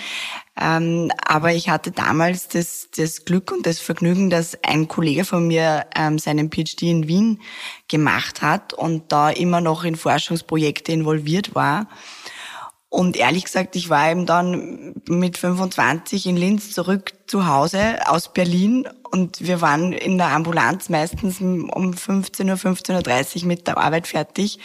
Ähm, 0.60 1.10
aber 1.26 1.54
ich 1.54 1.70
hatte 1.70 1.92
damals 1.92 2.50
das, 2.50 2.90
das 2.96 3.24
Glück 3.24 3.54
und 3.54 3.66
das 3.66 3.80
Vergnügen, 3.80 4.30
dass 4.30 4.62
ein 4.64 4.90
Kollege 4.90 5.24
von 5.24 5.48
mir 5.48 5.86
ähm, 5.96 6.20
seinen 6.20 6.52
PhD 6.52 6.82
in 6.84 7.08
Wien 7.08 7.42
gemacht 7.88 8.42
hat 8.42 8.74
und 8.74 9.14
da 9.14 9.30
immer 9.30 9.62
noch 9.62 9.86
in 9.86 9.96
Forschungsprojekte 9.96 10.92
involviert 10.92 11.56
war. 11.56 11.88
Und 12.92 13.16
ehrlich 13.16 13.46
gesagt, 13.46 13.78
ich 13.78 13.90
war 13.90 14.12
eben 14.12 14.26
dann 14.26 14.94
mit 15.08 15.38
25 15.38 16.26
in 16.26 16.36
Linz 16.36 16.74
zurück 16.74 17.14
zu 17.26 17.48
Hause 17.48 17.96
aus 18.06 18.34
Berlin 18.34 18.86
und 19.12 19.40
wir 19.40 19.62
waren 19.62 19.94
in 19.94 20.18
der 20.18 20.28
Ambulanz 20.28 20.90
meistens 20.90 21.40
um 21.40 21.94
15 21.94 22.50
Uhr, 22.50 22.58
15.30 22.58 23.44
Uhr 23.44 23.48
mit 23.48 23.66
der 23.66 23.78
Arbeit 23.78 24.08
fertig. 24.08 24.60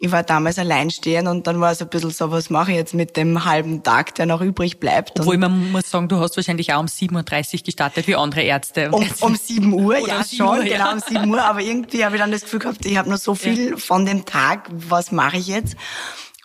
Ich 0.00 0.10
war 0.10 0.22
damals 0.22 0.58
alleinstehend 0.58 1.28
und 1.28 1.46
dann 1.46 1.60
war 1.60 1.72
es 1.72 1.82
ein 1.82 1.88
bisschen 1.88 2.10
so, 2.10 2.30
was 2.30 2.48
mache 2.48 2.70
ich 2.70 2.78
jetzt 2.78 2.94
mit 2.94 3.18
dem 3.18 3.44
halben 3.44 3.82
Tag, 3.82 4.14
der 4.14 4.24
noch 4.24 4.40
übrig 4.40 4.80
bleibt. 4.80 5.20
Obwohl 5.20 5.36
man 5.36 5.72
muss 5.72 5.90
sagen, 5.90 6.08
du 6.08 6.20
hast 6.20 6.34
wahrscheinlich 6.38 6.72
auch 6.72 6.80
um 6.80 6.86
7.30 6.86 7.58
Uhr 7.58 7.64
gestartet 7.64 8.06
wie 8.06 8.16
andere 8.16 8.44
Ärzte. 8.44 8.90
Um, 8.92 9.06
um 9.20 9.36
7 9.36 9.74
Uhr, 9.74 9.98
ja 9.98 10.24
7 10.24 10.38
schon, 10.38 10.58
Uhr, 10.58 10.64
ja. 10.64 10.78
genau 10.78 10.92
um 10.94 11.00
7 11.00 11.30
Uhr. 11.30 11.44
Aber 11.44 11.60
irgendwie 11.60 12.02
habe 12.02 12.16
ich 12.16 12.22
dann 12.22 12.32
das 12.32 12.40
Gefühl 12.40 12.60
gehabt, 12.60 12.86
ich 12.86 12.96
habe 12.96 13.10
noch 13.10 13.18
so 13.18 13.34
viel 13.34 13.72
ja. 13.72 13.76
von 13.76 14.06
dem 14.06 14.24
Tag, 14.24 14.70
was 14.72 15.12
mache 15.12 15.36
ich 15.36 15.48
jetzt? 15.48 15.76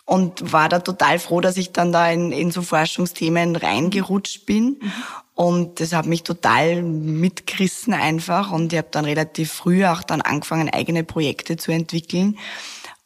Und 0.08 0.54
war 0.54 0.70
da 0.70 0.78
total 0.78 1.18
froh, 1.18 1.42
dass 1.42 1.58
ich 1.58 1.72
dann 1.72 1.92
da 1.92 2.10
in, 2.10 2.32
in 2.32 2.50
so 2.50 2.62
Forschungsthemen 2.62 3.56
reingerutscht 3.56 4.46
bin. 4.46 4.80
Und 5.34 5.80
das 5.80 5.92
hat 5.92 6.06
mich 6.06 6.22
total 6.22 6.82
mitgerissen 6.82 7.92
einfach. 7.92 8.50
Und 8.50 8.72
ich 8.72 8.78
habe 8.78 8.88
dann 8.90 9.04
relativ 9.04 9.52
früh 9.52 9.84
auch 9.84 10.02
dann 10.02 10.22
angefangen, 10.22 10.70
eigene 10.70 11.04
Projekte 11.04 11.58
zu 11.58 11.72
entwickeln. 11.72 12.38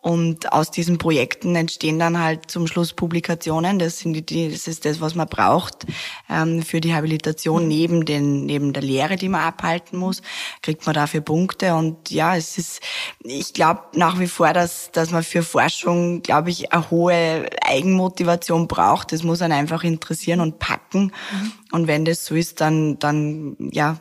Und 0.02 0.52
aus 0.52 0.72
diesen 0.72 0.98
Projekten 0.98 1.54
entstehen 1.54 2.00
dann 2.00 2.18
halt 2.18 2.50
zum 2.50 2.66
Schluss 2.66 2.92
Publikationen. 2.92 3.78
Das, 3.78 4.00
sind 4.00 4.30
die, 4.30 4.50
das 4.50 4.66
ist 4.66 4.84
das, 4.84 5.00
was 5.00 5.14
man 5.14 5.28
braucht 5.28 5.86
ähm, 6.28 6.62
für 6.62 6.80
die 6.80 6.92
Habilitation 6.92 7.68
neben, 7.68 8.04
den, 8.04 8.44
neben 8.44 8.72
der 8.72 8.82
Lehre, 8.82 9.14
die 9.14 9.28
man 9.28 9.42
abhalten 9.42 9.96
muss, 9.96 10.20
kriegt 10.60 10.86
man 10.86 10.96
dafür 10.96 11.20
Punkte. 11.20 11.76
Und 11.76 12.10
ja, 12.10 12.34
es 12.34 12.58
ist, 12.58 12.80
ich 13.20 13.54
glaube 13.54 13.82
nach 13.94 14.18
wie 14.18 14.26
vor, 14.26 14.52
dass, 14.52 14.90
dass 14.90 15.12
man 15.12 15.22
für 15.22 15.44
Forschung, 15.44 16.22
glaube 16.22 16.50
ich, 16.50 16.72
eine 16.72 16.90
hohe 16.90 17.48
Eigenmotivation 17.62 18.66
braucht. 18.66 19.12
Das 19.12 19.22
muss 19.22 19.40
einen 19.40 19.52
einfach 19.52 19.84
interessieren 19.84 20.40
und 20.40 20.58
packen. 20.58 21.12
Mhm. 21.32 21.52
Und 21.72 21.86
wenn 21.86 22.04
das 22.04 22.24
so 22.24 22.34
ist, 22.34 22.60
dann, 22.60 22.98
dann 22.98 23.56
ja, 23.72 23.98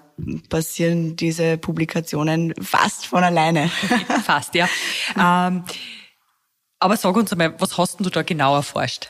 passieren 0.49 1.15
diese 1.15 1.57
Publikationen 1.57 2.53
fast 2.61 3.05
von 3.05 3.23
alleine. 3.23 3.69
fast, 4.25 4.55
ja. 4.55 4.67
ähm, 5.17 5.63
aber 6.79 6.97
sag 6.97 7.15
uns 7.15 7.31
einmal, 7.31 7.55
was 7.59 7.77
hast 7.77 7.99
du 7.99 8.09
da 8.09 8.23
genau 8.23 8.55
erforscht? 8.55 9.07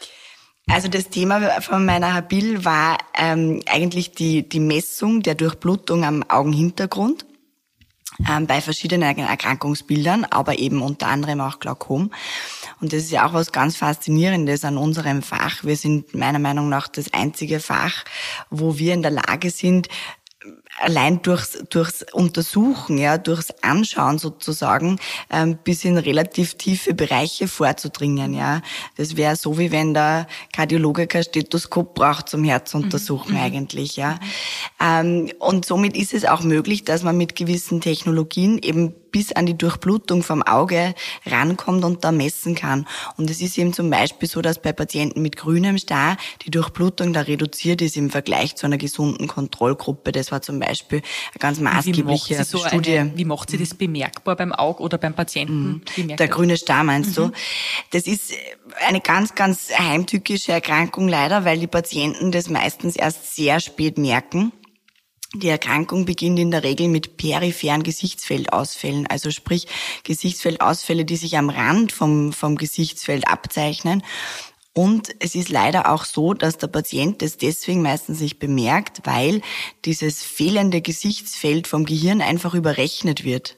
Also 0.70 0.88
das 0.88 1.10
Thema 1.10 1.62
von 1.62 1.86
meiner 1.86 2.14
Habil 2.14 2.64
war 2.64 2.98
ähm, 3.18 3.62
eigentlich 3.66 4.12
die, 4.12 4.48
die 4.48 4.60
Messung 4.60 5.22
der 5.22 5.36
Durchblutung 5.36 6.06
am 6.06 6.24
Augenhintergrund 6.30 7.26
ähm, 8.30 8.48
bei 8.48 8.62
verschiedenen 8.62 9.18
Erkrankungsbildern, 9.18 10.26
aber 10.26 10.60
eben 10.60 10.82
unter 10.82 11.08
anderem 11.08 11.42
auch 11.42 11.60
Glaukom. 11.60 12.12
Und 12.82 12.92
das 12.92 13.04
ist 13.04 13.12
ja 13.12 13.28
auch 13.28 13.34
was 13.34 13.52
ganz 13.52 13.78
Faszinierendes 13.78 14.66
an 14.66 14.78
unserem 14.78 15.22
Fach. 15.22 15.64
Wir 15.64 15.78
sind 15.78 16.16
meiner 16.16 16.40
Meinung 16.40 16.68
nach 16.68 16.88
das 16.88 17.14
einzige 17.14 17.60
Fach, 17.60 18.04
wo 18.50 18.78
wir 18.78 18.94
in 18.94 19.04
der 19.04 19.12
Lage 19.12 19.52
sind, 19.52 19.88
allein 20.80 21.22
durchs, 21.22 21.64
durchs 21.70 22.04
Untersuchen, 22.14 22.98
ja, 22.98 23.18
durchs 23.18 23.52
Anschauen 23.62 24.18
sozusagen, 24.18 25.00
ähm, 25.30 25.58
bis 25.64 25.86
in 25.86 25.98
relativ 25.98 26.56
tiefe 26.56 26.94
Bereiche 26.94 27.48
vorzudringen, 27.48 28.34
ja. 28.34 28.62
Das 28.98 29.16
wäre 29.16 29.36
so, 29.36 29.60
wie 29.60 29.72
wenn 29.72 29.94
der 29.94 30.28
Kardiologe 30.54 31.08
kein 31.08 31.24
Stethoskop 31.24 31.94
braucht 31.94 32.30
zum 32.30 32.44
Herzuntersuchen 32.44 33.36
mhm. 33.36 33.42
eigentlich, 33.42 33.96
ja. 33.96 34.20
Ähm, 34.80 35.32
und 35.40 35.66
somit 35.66 35.96
ist 35.96 36.14
es 36.14 36.26
auch 36.26 36.42
möglich, 36.42 36.84
dass 36.84 37.04
man 37.04 37.18
mit 37.18 37.36
gewissen 37.36 37.82
Technologien 37.82 38.58
eben 38.58 38.96
bis 39.12 39.32
an 39.32 39.46
die 39.46 39.58
Durchblutung 39.58 40.24
vom 40.24 40.44
Auge 40.44 40.94
rankommt 41.26 41.84
und 41.84 42.04
da 42.04 42.12
messen 42.12 42.56
kann. 42.56 42.88
Und 43.18 43.30
es 43.30 43.42
ist 43.42 43.58
eben 43.58 43.74
zum 43.74 43.90
Beispiel 43.90 44.28
so, 44.28 44.42
dass 44.42 44.62
bei 44.62 44.74
Patienten 44.74 45.22
mit 45.22 45.38
grünem 45.38 45.78
Star 45.78 46.18
die 46.46 46.52
Durchblutung 46.52 47.14
da 47.14 47.22
reduziert 47.22 47.82
ist 47.82 47.98
im 47.98 48.10
Vergleich 48.10 48.56
zu 48.56 48.66
einer 48.66 48.78
gesunden 48.78 49.28
Kontrollgruppe. 49.28 50.12
Das 50.12 50.32
war 50.32 50.42
zum 50.42 50.60
Beispiel 50.60 51.00
eine 51.00 51.40
ganz 51.40 51.60
maßgebliche 51.60 52.40
wie 52.40 52.44
so 52.44 52.58
Studie. 52.60 53.00
Eine, 53.00 53.18
wie 53.18 53.26
macht 53.26 53.50
sie 53.50 53.58
das 53.58 53.74
bemerkbar 53.74 54.36
beim 54.36 54.52
Auge 54.54 54.82
oder 54.82 54.98
beim 54.98 55.14
Patienten? 55.14 55.84
Mhm. 55.98 56.16
Der 56.16 56.28
grüne 56.28 56.58
Star 56.58 56.84
meinst 56.84 57.12
mhm. 57.12 57.28
du? 57.28 57.32
Das 57.92 58.08
ist 58.08 58.34
eine 58.88 59.02
ganz, 59.02 59.36
ganz 59.36 59.70
heimtückische 59.78 60.52
Erkrankung 60.52 61.08
leider, 61.08 61.46
weil 61.46 61.60
die 61.60 61.68
Patienten 61.68 62.32
das 62.32 62.50
meistens 62.50 62.96
erst 62.96 63.36
sehr 63.36 63.60
spät 63.60 63.98
merken. 63.98 64.52
Die 65.34 65.48
Erkrankung 65.48 66.04
beginnt 66.04 66.40
in 66.40 66.52
der 66.52 66.64
Regel 66.64 66.90
mit 66.90 67.16
peripheren 67.16 67.84
Gesichtsfeldausfällen, 67.84 69.08
also 69.08 69.32
sprich 69.32 69.66
Gesichtsfeldausfälle, 70.04 71.06
die 71.06 71.16
sich 71.16 71.38
am 71.38 71.50
Rand 71.50 71.94
vom, 71.94 72.34
vom 72.34 72.58
Gesichtsfeld 72.58 73.30
abzeichnen. 73.30 74.04
Und 74.74 75.10
es 75.20 75.36
ist 75.36 75.50
leider 75.50 75.92
auch 75.92 76.04
so, 76.04 76.34
dass 76.34 76.58
der 76.58 76.68
Patient 76.68 77.22
das 77.22 77.38
deswegen 77.38 77.82
meistens 77.82 78.20
nicht 78.20 78.40
bemerkt, 78.40 79.02
weil 79.06 79.42
dieses 79.86 80.22
fehlende 80.22 80.82
Gesichtsfeld 80.82 81.68
vom 81.68 81.86
Gehirn 81.86 82.22
einfach 82.22 82.54
überrechnet 82.54 83.24
wird. 83.24 83.58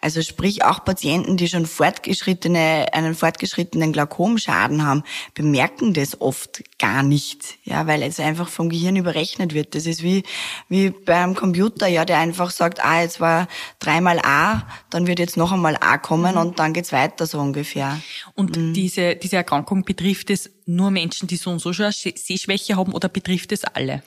Also 0.00 0.22
sprich 0.22 0.64
auch 0.64 0.84
Patienten, 0.84 1.36
die 1.36 1.48
schon 1.48 1.66
fortgeschrittene, 1.66 2.86
einen 2.92 3.14
fortgeschrittenen 3.14 3.92
Glaukomschaden 3.92 4.84
haben, 4.84 5.02
bemerken 5.34 5.94
das 5.94 6.20
oft 6.20 6.62
gar 6.78 7.02
nicht, 7.02 7.58
ja, 7.64 7.86
weil 7.86 8.02
es 8.02 8.20
einfach 8.20 8.48
vom 8.48 8.68
Gehirn 8.68 8.96
überrechnet 8.96 9.54
wird. 9.54 9.74
Das 9.74 9.86
ist 9.86 10.02
wie, 10.02 10.22
wie 10.68 10.90
beim 10.90 11.34
Computer, 11.34 11.86
ja, 11.86 12.04
der 12.04 12.18
einfach 12.18 12.50
sagt, 12.50 12.84
ah, 12.84 13.02
jetzt 13.02 13.20
war 13.20 13.48
dreimal 13.78 14.20
A, 14.20 14.66
dann 14.90 15.06
wird 15.06 15.18
jetzt 15.18 15.36
noch 15.36 15.52
einmal 15.52 15.76
A 15.80 15.98
kommen 15.98 16.34
mhm. 16.34 16.40
und 16.40 16.58
dann 16.58 16.72
geht's 16.72 16.92
weiter 16.92 17.26
so 17.26 17.38
ungefähr. 17.40 18.00
Und 18.34 18.56
mhm. 18.56 18.74
diese, 18.74 19.16
diese 19.16 19.36
Erkrankung 19.36 19.84
betrifft 19.84 20.30
es 20.30 20.50
nur 20.66 20.90
Menschen, 20.90 21.28
die 21.28 21.36
so 21.36 21.50
und 21.50 21.60
so 21.60 21.72
schon 21.72 21.86
eine 21.86 21.92
Sehschwäche 21.92 22.76
haben 22.76 22.92
oder 22.92 23.08
betrifft 23.08 23.52
es 23.52 23.64
alle? 23.64 24.02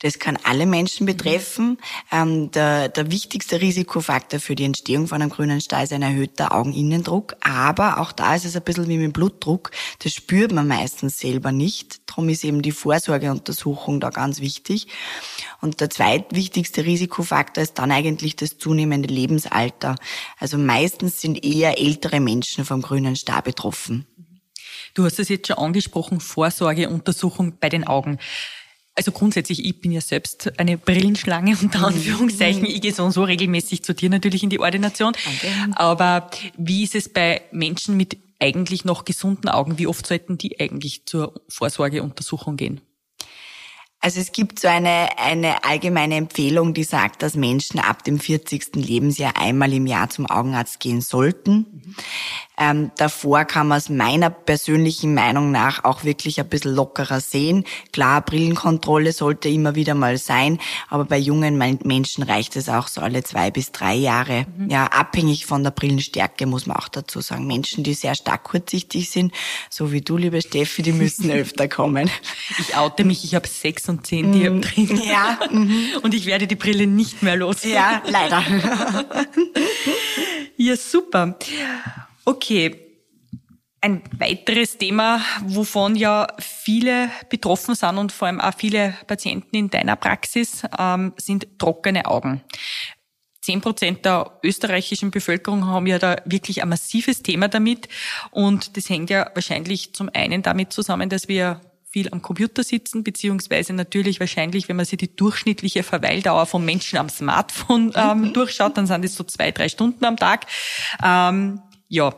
Das 0.00 0.18
kann 0.18 0.38
alle 0.44 0.66
Menschen 0.66 1.06
betreffen. 1.06 1.78
Ähm, 2.10 2.50
der, 2.50 2.88
der 2.88 3.10
wichtigste 3.10 3.60
Risikofaktor 3.60 4.40
für 4.40 4.54
die 4.54 4.64
Entstehung 4.64 5.06
von 5.06 5.20
einem 5.20 5.30
grünen 5.30 5.60
Star 5.60 5.82
ist 5.82 5.92
ein 5.92 6.02
erhöhter 6.02 6.54
Augeninnendruck. 6.54 7.36
Aber 7.40 8.00
auch 8.00 8.10
da 8.12 8.34
ist 8.34 8.46
es 8.46 8.56
ein 8.56 8.62
bisschen 8.62 8.88
wie 8.88 8.96
mit 8.96 9.04
dem 9.04 9.12
Blutdruck. 9.12 9.70
Das 9.98 10.12
spürt 10.12 10.52
man 10.52 10.66
meistens 10.66 11.18
selber 11.18 11.52
nicht. 11.52 12.00
Darum 12.08 12.30
ist 12.30 12.44
eben 12.44 12.62
die 12.62 12.72
Vorsorgeuntersuchung 12.72 14.00
da 14.00 14.08
ganz 14.08 14.40
wichtig. 14.40 14.88
Und 15.60 15.80
der 15.82 15.90
zweitwichtigste 15.90 16.84
Risikofaktor 16.86 17.62
ist 17.62 17.78
dann 17.78 17.92
eigentlich 17.92 18.36
das 18.36 18.56
zunehmende 18.56 19.12
Lebensalter. 19.12 19.96
Also 20.38 20.56
meistens 20.56 21.20
sind 21.20 21.44
eher 21.44 21.78
ältere 21.78 22.20
Menschen 22.20 22.64
vom 22.64 22.80
grünen 22.80 23.16
Star 23.16 23.42
betroffen. 23.42 24.06
Du 24.94 25.04
hast 25.04 25.18
es 25.18 25.28
jetzt 25.28 25.46
schon 25.46 25.58
angesprochen, 25.58 26.20
Vorsorgeuntersuchung 26.20 27.58
bei 27.60 27.68
den 27.68 27.86
Augen. 27.86 28.18
Also 29.00 29.12
grundsätzlich, 29.12 29.64
ich 29.64 29.80
bin 29.80 29.92
ja 29.92 30.02
selbst 30.02 30.52
eine 30.60 30.76
Brillenschlange 30.76 31.56
unter 31.62 31.86
Anführungszeichen. 31.86 32.66
Ich 32.66 32.82
gehe 32.82 32.92
so 32.92 33.02
und 33.02 33.12
so 33.12 33.24
regelmäßig 33.24 33.82
zu 33.82 33.94
dir 33.94 34.10
natürlich 34.10 34.42
in 34.42 34.50
die 34.50 34.60
Ordination. 34.60 35.14
Danke. 35.24 35.74
Aber 35.74 36.30
wie 36.58 36.84
ist 36.84 36.94
es 36.94 37.08
bei 37.08 37.40
Menschen 37.50 37.96
mit 37.96 38.18
eigentlich 38.38 38.84
noch 38.84 39.06
gesunden 39.06 39.48
Augen? 39.48 39.78
Wie 39.78 39.86
oft 39.86 40.06
sollten 40.06 40.36
die 40.36 40.60
eigentlich 40.60 41.06
zur 41.06 41.40
Vorsorgeuntersuchung 41.48 42.58
gehen? 42.58 42.82
Also 44.00 44.20
es 44.20 44.32
gibt 44.32 44.60
so 44.60 44.68
eine, 44.68 45.08
eine 45.18 45.64
allgemeine 45.64 46.16
Empfehlung, 46.16 46.74
die 46.74 46.84
sagt, 46.84 47.22
dass 47.22 47.36
Menschen 47.36 47.80
ab 47.80 48.04
dem 48.04 48.18
40. 48.18 48.76
Lebensjahr 48.76 49.38
einmal 49.38 49.72
im 49.72 49.86
Jahr 49.86 50.10
zum 50.10 50.26
Augenarzt 50.26 50.78
gehen 50.78 51.00
sollten. 51.00 51.52
Mhm. 51.52 51.96
Ähm, 52.60 52.90
davor 52.98 53.46
kann 53.46 53.68
man 53.68 53.78
es 53.78 53.88
meiner 53.88 54.28
persönlichen 54.28 55.14
Meinung 55.14 55.50
nach 55.50 55.84
auch 55.84 56.04
wirklich 56.04 56.38
ein 56.38 56.48
bisschen 56.48 56.74
lockerer 56.74 57.20
sehen. 57.20 57.64
Klar, 57.90 58.20
Brillenkontrolle 58.20 59.12
sollte 59.12 59.48
immer 59.48 59.74
wieder 59.74 59.94
mal 59.94 60.18
sein, 60.18 60.58
aber 60.90 61.06
bei 61.06 61.16
jungen 61.16 61.56
Menschen 61.56 62.22
reicht 62.22 62.56
es 62.56 62.68
auch 62.68 62.88
so 62.88 63.00
alle 63.00 63.24
zwei 63.24 63.50
bis 63.50 63.72
drei 63.72 63.94
Jahre. 63.94 64.44
Mhm. 64.58 64.68
Ja, 64.68 64.86
abhängig 64.88 65.46
von 65.46 65.64
der 65.64 65.70
Brillenstärke 65.70 66.44
muss 66.44 66.66
man 66.66 66.76
auch 66.76 66.88
dazu 66.88 67.22
sagen. 67.22 67.46
Menschen, 67.46 67.82
die 67.82 67.94
sehr 67.94 68.14
stark 68.14 68.44
kurzsichtig 68.44 69.08
sind, 69.08 69.32
so 69.70 69.90
wie 69.90 70.02
du, 70.02 70.18
liebe 70.18 70.42
Steffi, 70.42 70.82
die 70.82 70.92
müssen 70.92 71.30
öfter 71.32 71.66
kommen. 71.66 72.10
Ich 72.58 72.76
oute 72.76 73.04
mich, 73.04 73.24
ich 73.24 73.34
habe 73.34 73.48
sechs 73.48 73.88
und 73.88 74.06
zehn 74.06 74.32
Dioptrien. 74.32 74.96
Mhm. 74.96 75.02
Ja. 75.02 75.38
Mhm. 75.50 75.84
Und 76.02 76.12
ich 76.12 76.26
werde 76.26 76.46
die 76.46 76.56
Brille 76.56 76.86
nicht 76.86 77.22
mehr 77.22 77.36
los. 77.36 77.64
Ja, 77.64 78.02
leider. 78.06 78.44
ja, 80.58 80.76
super. 80.76 81.38
Okay. 82.24 82.86
Ein 83.82 84.02
weiteres 84.18 84.76
Thema, 84.76 85.22
wovon 85.46 85.96
ja 85.96 86.26
viele 86.38 87.10
betroffen 87.30 87.74
sind 87.74 87.96
und 87.96 88.12
vor 88.12 88.28
allem 88.28 88.40
auch 88.40 88.52
viele 88.54 88.94
Patienten 89.06 89.56
in 89.56 89.70
deiner 89.70 89.96
Praxis, 89.96 90.64
ähm, 90.78 91.14
sind 91.16 91.58
trockene 91.58 92.04
Augen. 92.04 92.42
Zehn 93.40 93.62
Prozent 93.62 94.04
der 94.04 94.38
österreichischen 94.42 95.10
Bevölkerung 95.10 95.66
haben 95.66 95.86
ja 95.86 95.98
da 95.98 96.16
wirklich 96.26 96.62
ein 96.62 96.68
massives 96.68 97.22
Thema 97.22 97.48
damit. 97.48 97.88
Und 98.30 98.76
das 98.76 98.90
hängt 98.90 99.08
ja 99.08 99.30
wahrscheinlich 99.32 99.94
zum 99.94 100.10
einen 100.12 100.42
damit 100.42 100.74
zusammen, 100.74 101.08
dass 101.08 101.26
wir 101.26 101.62
viel 101.90 102.08
am 102.12 102.22
Computer 102.22 102.62
sitzen, 102.62 103.02
beziehungsweise 103.02 103.72
natürlich 103.72 104.20
wahrscheinlich, 104.20 104.68
wenn 104.68 104.76
man 104.76 104.84
sich 104.84 104.98
die 104.98 105.16
durchschnittliche 105.16 105.82
Verweildauer 105.82 106.46
von 106.46 106.64
Menschen 106.64 106.98
am 106.98 107.08
Smartphone 107.08 107.92
ähm, 107.96 108.32
durchschaut, 108.34 108.76
dann 108.76 108.86
sind 108.86 109.04
es 109.04 109.16
so 109.16 109.24
zwei, 109.24 109.50
drei 109.50 109.68
Stunden 109.68 110.04
am 110.04 110.16
Tag. 110.16 110.46
Ähm, 111.02 111.60
ja, 111.90 112.14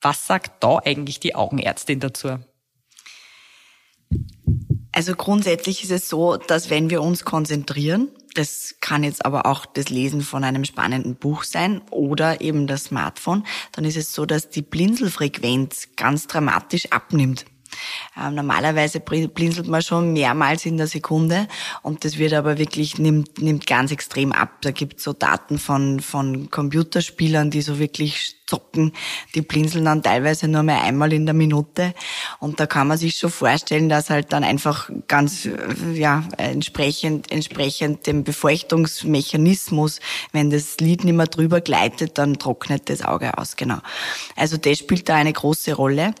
was 0.00 0.26
sagt 0.26 0.62
da 0.62 0.78
eigentlich 0.84 1.18
die 1.18 1.34
Augenärztin 1.34 1.98
dazu? 1.98 2.38
Also 4.92 5.16
grundsätzlich 5.16 5.82
ist 5.82 5.90
es 5.90 6.08
so, 6.08 6.36
dass 6.36 6.70
wenn 6.70 6.88
wir 6.90 7.02
uns 7.02 7.24
konzentrieren, 7.24 8.10
das 8.34 8.76
kann 8.80 9.02
jetzt 9.02 9.24
aber 9.24 9.46
auch 9.46 9.66
das 9.66 9.88
Lesen 9.88 10.20
von 10.20 10.44
einem 10.44 10.64
spannenden 10.64 11.16
Buch 11.16 11.42
sein 11.42 11.80
oder 11.90 12.40
eben 12.40 12.66
das 12.66 12.84
Smartphone, 12.84 13.44
dann 13.72 13.84
ist 13.84 13.96
es 13.96 14.12
so, 14.12 14.26
dass 14.26 14.50
die 14.50 14.62
Blinzelfrequenz 14.62 15.88
ganz 15.96 16.26
dramatisch 16.26 16.92
abnimmt. 16.92 17.46
Ähm, 18.16 18.34
normalerweise 18.34 19.00
blinzelt 19.00 19.68
man 19.68 19.82
schon 19.82 20.12
mehrmals 20.12 20.66
in 20.66 20.76
der 20.76 20.86
Sekunde 20.86 21.48
und 21.82 22.04
das 22.04 22.18
wird 22.18 22.32
aber 22.32 22.58
wirklich, 22.58 22.98
nimmt, 22.98 23.40
nimmt 23.40 23.66
ganz 23.66 23.90
extrem 23.90 24.32
ab. 24.32 24.50
Da 24.60 24.70
gibt 24.70 24.98
es 24.98 25.04
so 25.04 25.12
Daten 25.12 25.58
von, 25.58 26.00
von 26.00 26.50
Computerspielern, 26.50 27.50
die 27.50 27.62
so 27.62 27.78
wirklich 27.78 28.36
zocken, 28.46 28.92
die 29.34 29.40
blinzeln 29.40 29.84
dann 29.84 30.02
teilweise 30.02 30.48
nur 30.48 30.62
mehr 30.62 30.82
einmal 30.82 31.12
in 31.12 31.26
der 31.26 31.34
Minute. 31.34 31.94
Und 32.40 32.60
da 32.60 32.66
kann 32.66 32.88
man 32.88 32.98
sich 32.98 33.16
schon 33.16 33.30
vorstellen, 33.30 33.88
dass 33.88 34.10
halt 34.10 34.32
dann 34.32 34.44
einfach 34.44 34.90
ganz, 35.08 35.48
ja, 35.94 36.24
entsprechend, 36.36 37.32
entsprechend 37.32 38.06
dem 38.06 38.24
Befeuchtungsmechanismus, 38.24 40.00
wenn 40.32 40.50
das 40.50 40.76
Lied 40.78 41.04
nicht 41.04 41.14
mehr 41.14 41.26
drüber 41.26 41.60
gleitet, 41.60 42.18
dann 42.18 42.38
trocknet 42.38 42.90
das 42.90 43.02
Auge 43.02 43.38
aus, 43.38 43.56
genau. 43.56 43.78
Also 44.36 44.56
das 44.56 44.78
spielt 44.78 45.08
da 45.08 45.14
eine 45.14 45.32
große 45.32 45.74
Rolle. 45.74 46.14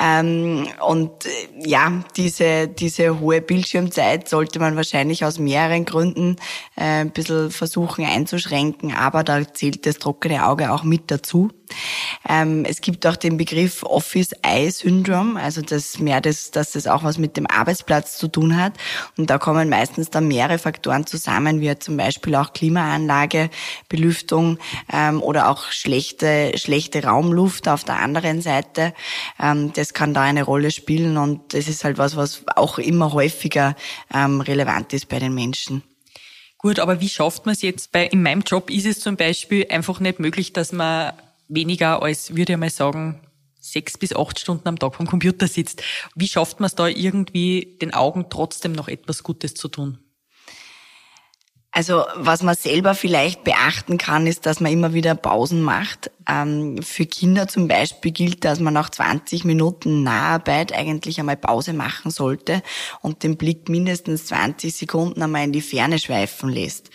Ähm, 0.00 0.68
und 0.92 1.24
äh, 1.24 1.30
ja, 1.56 2.04
diese, 2.18 2.68
diese 2.68 3.18
hohe 3.18 3.40
Bildschirmzeit 3.40 4.28
sollte 4.28 4.58
man 4.58 4.76
wahrscheinlich 4.76 5.24
aus 5.24 5.38
mehreren 5.38 5.86
Gründen 5.86 6.36
äh, 6.76 7.00
ein 7.00 7.12
bisschen 7.12 7.50
versuchen 7.50 8.04
einzuschränken, 8.04 8.94
aber 8.94 9.24
da 9.24 9.42
zählt 9.54 9.86
das 9.86 9.96
trockene 9.96 10.46
Auge 10.46 10.70
auch 10.70 10.84
mit 10.84 11.10
dazu. 11.10 11.48
Ähm, 12.28 12.64
es 12.64 12.80
gibt 12.80 13.06
auch 13.06 13.16
den 13.16 13.36
Begriff 13.36 13.82
Office 13.82 14.32
Eye 14.42 14.70
Syndrome, 14.70 15.40
also 15.40 15.62
das 15.62 15.98
mehr 15.98 16.20
das, 16.20 16.50
dass 16.50 16.72
das 16.72 16.86
auch 16.86 17.04
was 17.04 17.18
mit 17.18 17.36
dem 17.36 17.46
Arbeitsplatz 17.46 18.18
zu 18.18 18.28
tun 18.28 18.56
hat. 18.56 18.74
Und 19.16 19.30
da 19.30 19.38
kommen 19.38 19.68
meistens 19.68 20.10
dann 20.10 20.28
mehrere 20.28 20.58
Faktoren 20.58 21.06
zusammen, 21.06 21.60
wie 21.60 21.78
zum 21.78 21.96
Beispiel 21.96 22.34
auch 22.34 22.52
Klimaanlage, 22.52 23.50
Belüftung 23.88 24.58
ähm, 24.92 25.22
oder 25.22 25.48
auch 25.48 25.70
schlechte, 25.70 26.52
schlechte 26.56 27.04
Raumluft 27.04 27.68
auf 27.68 27.84
der 27.84 27.98
anderen 27.98 28.40
Seite. 28.42 28.94
Ähm, 29.40 29.72
das 29.72 29.94
kann 29.94 30.14
da 30.14 30.22
eine 30.22 30.42
Rolle 30.42 30.70
spielen 30.70 31.16
und 31.16 31.54
das 31.54 31.68
ist 31.68 31.84
halt 31.84 31.98
was, 31.98 32.16
was 32.16 32.44
auch 32.56 32.78
immer 32.78 33.12
häufiger 33.12 33.76
ähm, 34.14 34.40
relevant 34.40 34.92
ist 34.92 35.08
bei 35.08 35.18
den 35.18 35.34
Menschen. 35.34 35.82
Gut, 36.62 36.78
aber 36.78 37.00
wie 37.00 37.08
schafft 37.08 37.44
man 37.44 37.54
es 37.54 37.62
jetzt? 37.62 37.90
Bei, 37.90 38.06
in 38.06 38.22
meinem 38.22 38.42
Job 38.42 38.70
ist 38.70 38.86
es 38.86 39.00
zum 39.00 39.16
Beispiel 39.16 39.66
einfach 39.68 39.98
nicht 39.98 40.20
möglich, 40.20 40.52
dass 40.52 40.70
man 40.70 41.12
weniger 41.54 42.02
als, 42.02 42.34
würde 42.36 42.52
ich 42.52 42.58
mal 42.58 42.70
sagen, 42.70 43.20
sechs 43.60 43.96
bis 43.96 44.14
acht 44.14 44.38
Stunden 44.40 44.68
am 44.68 44.78
Tag 44.78 44.94
vom 44.94 45.06
Computer 45.06 45.46
sitzt. 45.46 45.82
Wie 46.14 46.28
schafft 46.28 46.60
man 46.60 46.66
es 46.66 46.74
da 46.74 46.88
irgendwie, 46.88 47.78
den 47.80 47.94
Augen 47.94 48.26
trotzdem 48.28 48.72
noch 48.72 48.88
etwas 48.88 49.22
Gutes 49.22 49.54
zu 49.54 49.68
tun? 49.68 50.01
Also 51.74 52.04
was 52.16 52.42
man 52.42 52.54
selber 52.54 52.94
vielleicht 52.94 53.44
beachten 53.44 53.96
kann, 53.96 54.26
ist, 54.26 54.44
dass 54.44 54.60
man 54.60 54.70
immer 54.70 54.92
wieder 54.92 55.14
Pausen 55.14 55.62
macht. 55.62 56.10
Ähm, 56.28 56.82
für 56.82 57.06
Kinder 57.06 57.48
zum 57.48 57.66
Beispiel 57.66 58.12
gilt, 58.12 58.44
dass 58.44 58.60
man 58.60 58.74
nach 58.74 58.90
20 58.90 59.44
Minuten 59.44 60.02
Naharbeit 60.02 60.74
eigentlich 60.74 61.18
einmal 61.18 61.38
Pause 61.38 61.72
machen 61.72 62.10
sollte 62.10 62.62
und 63.00 63.22
den 63.22 63.38
Blick 63.38 63.70
mindestens 63.70 64.26
20 64.26 64.74
Sekunden 64.74 65.22
einmal 65.22 65.44
in 65.44 65.52
die 65.52 65.62
Ferne 65.62 65.98
schweifen 65.98 66.50
lässt. 66.50 66.90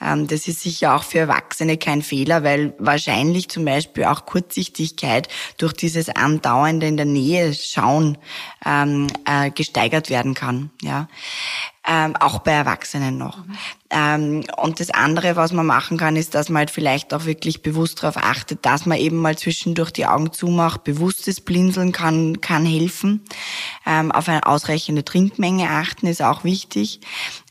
Ähm, 0.00 0.26
das 0.26 0.46
ist 0.46 0.60
sicher 0.62 0.94
auch 0.94 1.04
für 1.04 1.20
Erwachsene 1.20 1.78
kein 1.78 2.02
Fehler, 2.02 2.44
weil 2.44 2.74
wahrscheinlich 2.78 3.48
zum 3.48 3.64
Beispiel 3.64 4.04
auch 4.04 4.26
Kurzsichtigkeit 4.26 5.28
durch 5.56 5.72
dieses 5.72 6.10
andauernde 6.10 6.86
in 6.86 6.98
der 6.98 7.06
Nähe 7.06 7.54
schauen 7.54 8.18
ähm, 8.68 9.06
äh, 9.24 9.50
gesteigert 9.50 10.10
werden 10.10 10.34
kann. 10.34 10.70
Ja 10.82 11.08
ähm, 11.88 12.14
auch 12.16 12.40
bei 12.40 12.52
Erwachsenen 12.52 13.16
noch. 13.16 13.38
Mhm. 13.38 13.58
Ähm, 13.90 14.44
und 14.58 14.78
das 14.78 14.90
andere, 14.90 15.36
was 15.36 15.52
man 15.52 15.64
machen 15.64 15.96
kann, 15.96 16.16
ist, 16.16 16.34
dass 16.34 16.50
man 16.50 16.60
halt 16.60 16.70
vielleicht 16.70 17.14
auch 17.14 17.24
wirklich 17.24 17.62
bewusst 17.62 18.02
darauf 18.02 18.18
achtet, 18.18 18.66
dass 18.66 18.84
man 18.84 18.98
eben 18.98 19.16
mal 19.16 19.38
zwischendurch 19.38 19.90
die 19.90 20.04
Augen 20.04 20.32
zumacht. 20.32 20.84
Bewusstes 20.84 21.40
Blinzeln 21.40 21.92
kann, 21.92 22.42
kann 22.42 22.66
helfen. 22.66 23.24
Ähm, 23.86 24.12
auf 24.12 24.28
eine 24.28 24.46
ausreichende 24.46 25.02
Trinkmenge 25.02 25.70
achten 25.70 26.06
ist 26.06 26.20
auch 26.20 26.44
wichtig. 26.44 27.00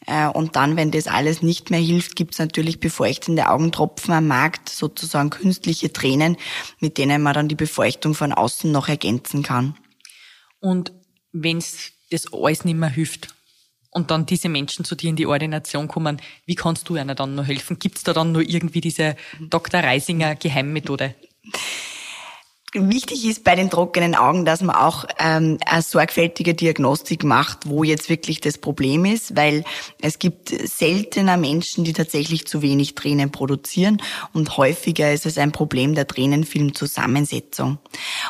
Äh, 0.06 0.28
und 0.28 0.56
dann, 0.56 0.76
wenn 0.78 0.92
das 0.92 1.08
alles 1.08 1.42
nicht 1.42 1.72
mehr 1.72 1.80
hilft, 1.80 2.16
gibt 2.16 2.34
es 2.34 2.40
natürlich 2.40 2.80
befeuchtende 2.80 3.50
Augentropfen 3.50 4.14
am 4.14 4.28
Markt, 4.28 4.70
sozusagen 4.70 5.32
künstliche 5.32 5.92
Tränen, 5.92 6.38
mit 6.80 7.00
denen 7.00 7.24
man 7.24 7.34
dann 7.34 7.48
die 7.48 7.56
Befeuchtung 7.56 8.14
von 8.14 8.34
außen 8.34 8.72
noch 8.72 8.88
ergänzen 8.88 9.42
kann. 9.42 9.76
Und 10.60 10.92
wenn 11.44 11.58
es 11.58 11.92
das 12.12 12.32
alles 12.34 12.66
nicht 12.66 12.78
mehr 12.78 12.90
hilft, 12.90 13.30
und 13.98 14.12
dann 14.12 14.28
diese 14.28 14.48
Menschen 14.48 14.86
zu 14.86 14.96
dir 14.96 15.10
in 15.10 15.16
die 15.16 15.26
Ordination 15.26 15.88
kommen, 15.88 16.22
wie 16.46 16.54
kannst 16.54 16.88
du 16.88 16.96
einer 16.96 17.16
dann 17.16 17.34
noch 17.34 17.48
helfen? 17.48 17.80
Gibt 17.80 17.98
es 17.98 18.04
da 18.04 18.14
dann 18.14 18.32
nur 18.32 18.44
irgendwie 18.44 18.80
diese 18.80 19.16
Dr. 19.40 19.82
Reisinger 19.82 20.36
Geheimmethode? 20.36 21.16
Wichtig 22.80 23.26
ist 23.26 23.44
bei 23.44 23.56
den 23.56 23.72
trockenen 23.72 24.14
Augen, 24.14 24.46
dass 24.46 24.62
man 24.62 24.76
auch 24.76 25.06
ähm, 25.18 25.58
eine 25.66 25.82
sorgfältige 25.82 26.54
Diagnostik 26.54 27.24
macht, 27.24 27.68
wo 27.68 27.84
jetzt 27.84 28.08
wirklich 28.08 28.40
das 28.40 28.60
Problem 28.60 29.04
ist, 29.04 29.36
weil 29.36 29.64
es 30.00 30.20
gibt 30.20 30.50
seltener 30.50 31.38
Menschen, 31.38 31.86
die 31.86 31.94
tatsächlich 31.94 32.46
zu 32.46 32.62
wenig 32.62 32.94
Tränen 32.94 33.32
produzieren 33.32 34.00
und 34.32 34.58
häufiger 34.58 35.12
ist 35.12 35.26
es 35.26 35.40
ein 35.40 35.52
Problem 35.52 35.96
der 35.96 36.06
Tränenfilmzusammensetzung. 36.06 37.80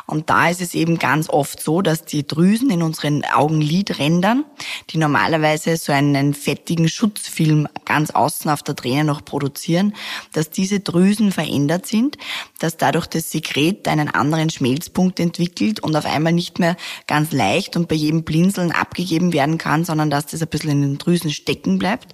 Und 0.06 0.30
da 0.30 0.50
ist 0.50 0.62
es 0.62 0.76
eben 0.76 0.98
ganz 0.98 1.30
oft 1.30 1.62
so, 1.62 1.82
dass 1.82 2.06
die 2.06 2.26
Drüsen 2.26 2.70
in 2.70 2.84
unseren 2.84 3.26
Augenlidrändern, 3.26 4.46
die 4.92 4.98
normalerweise 4.98 5.76
so 5.76 5.92
einen 5.92 6.34
fettigen 6.34 6.88
Schutzfilm 6.88 7.68
ganz 7.84 8.12
außen 8.12 8.50
auf 8.50 8.64
der 8.64 8.78
Träne 8.78 9.04
noch 9.04 9.26
produzieren, 9.26 9.94
dass 10.32 10.50
diese 10.50 10.80
Drüsen 10.80 11.34
verändert 11.34 11.86
sind, 11.86 12.18
dass 12.60 12.78
dadurch 12.78 13.08
das 13.08 13.30
Sekret 13.30 13.88
einen 13.90 14.08
anderen 14.08 14.37
Schmelzpunkt 14.50 15.20
entwickelt 15.20 15.80
und 15.80 15.96
auf 15.96 16.06
einmal 16.06 16.34
nicht 16.34 16.60
mehr 16.60 16.78
ganz 17.08 17.32
leicht 17.32 17.76
und 17.76 17.88
bei 17.88 17.96
jedem 17.96 18.24
Blinzeln 18.24 18.72
abgegeben 18.72 19.34
werden 19.34 19.58
kann, 19.58 19.86
sondern 19.86 20.10
dass 20.10 20.28
das 20.28 20.42
ein 20.42 20.48
bisschen 20.48 20.72
in 20.72 20.82
den 20.82 20.98
Drüsen 20.98 21.32
stecken 21.32 21.80
bleibt 21.80 22.14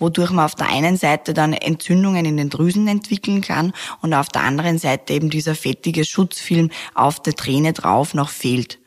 wodurch 0.00 0.30
man 0.30 0.46
auf 0.46 0.56
der 0.56 0.68
einen 0.68 0.96
Seite 0.96 1.34
dann 1.34 1.52
Entzündungen 1.52 2.24
in 2.24 2.36
den 2.36 2.50
Drüsen 2.50 2.88
entwickeln 2.88 3.42
kann 3.42 3.72
und 4.00 4.14
auf 4.14 4.28
der 4.28 4.42
anderen 4.42 4.78
Seite 4.78 5.12
eben 5.12 5.30
dieser 5.30 5.54
fettige 5.54 6.04
Schutzfilm 6.04 6.70
auf 6.94 7.22
der 7.22 7.34
Träne 7.34 7.72
drauf 7.72 8.14
noch 8.14 8.30
fehlt. 8.30 8.80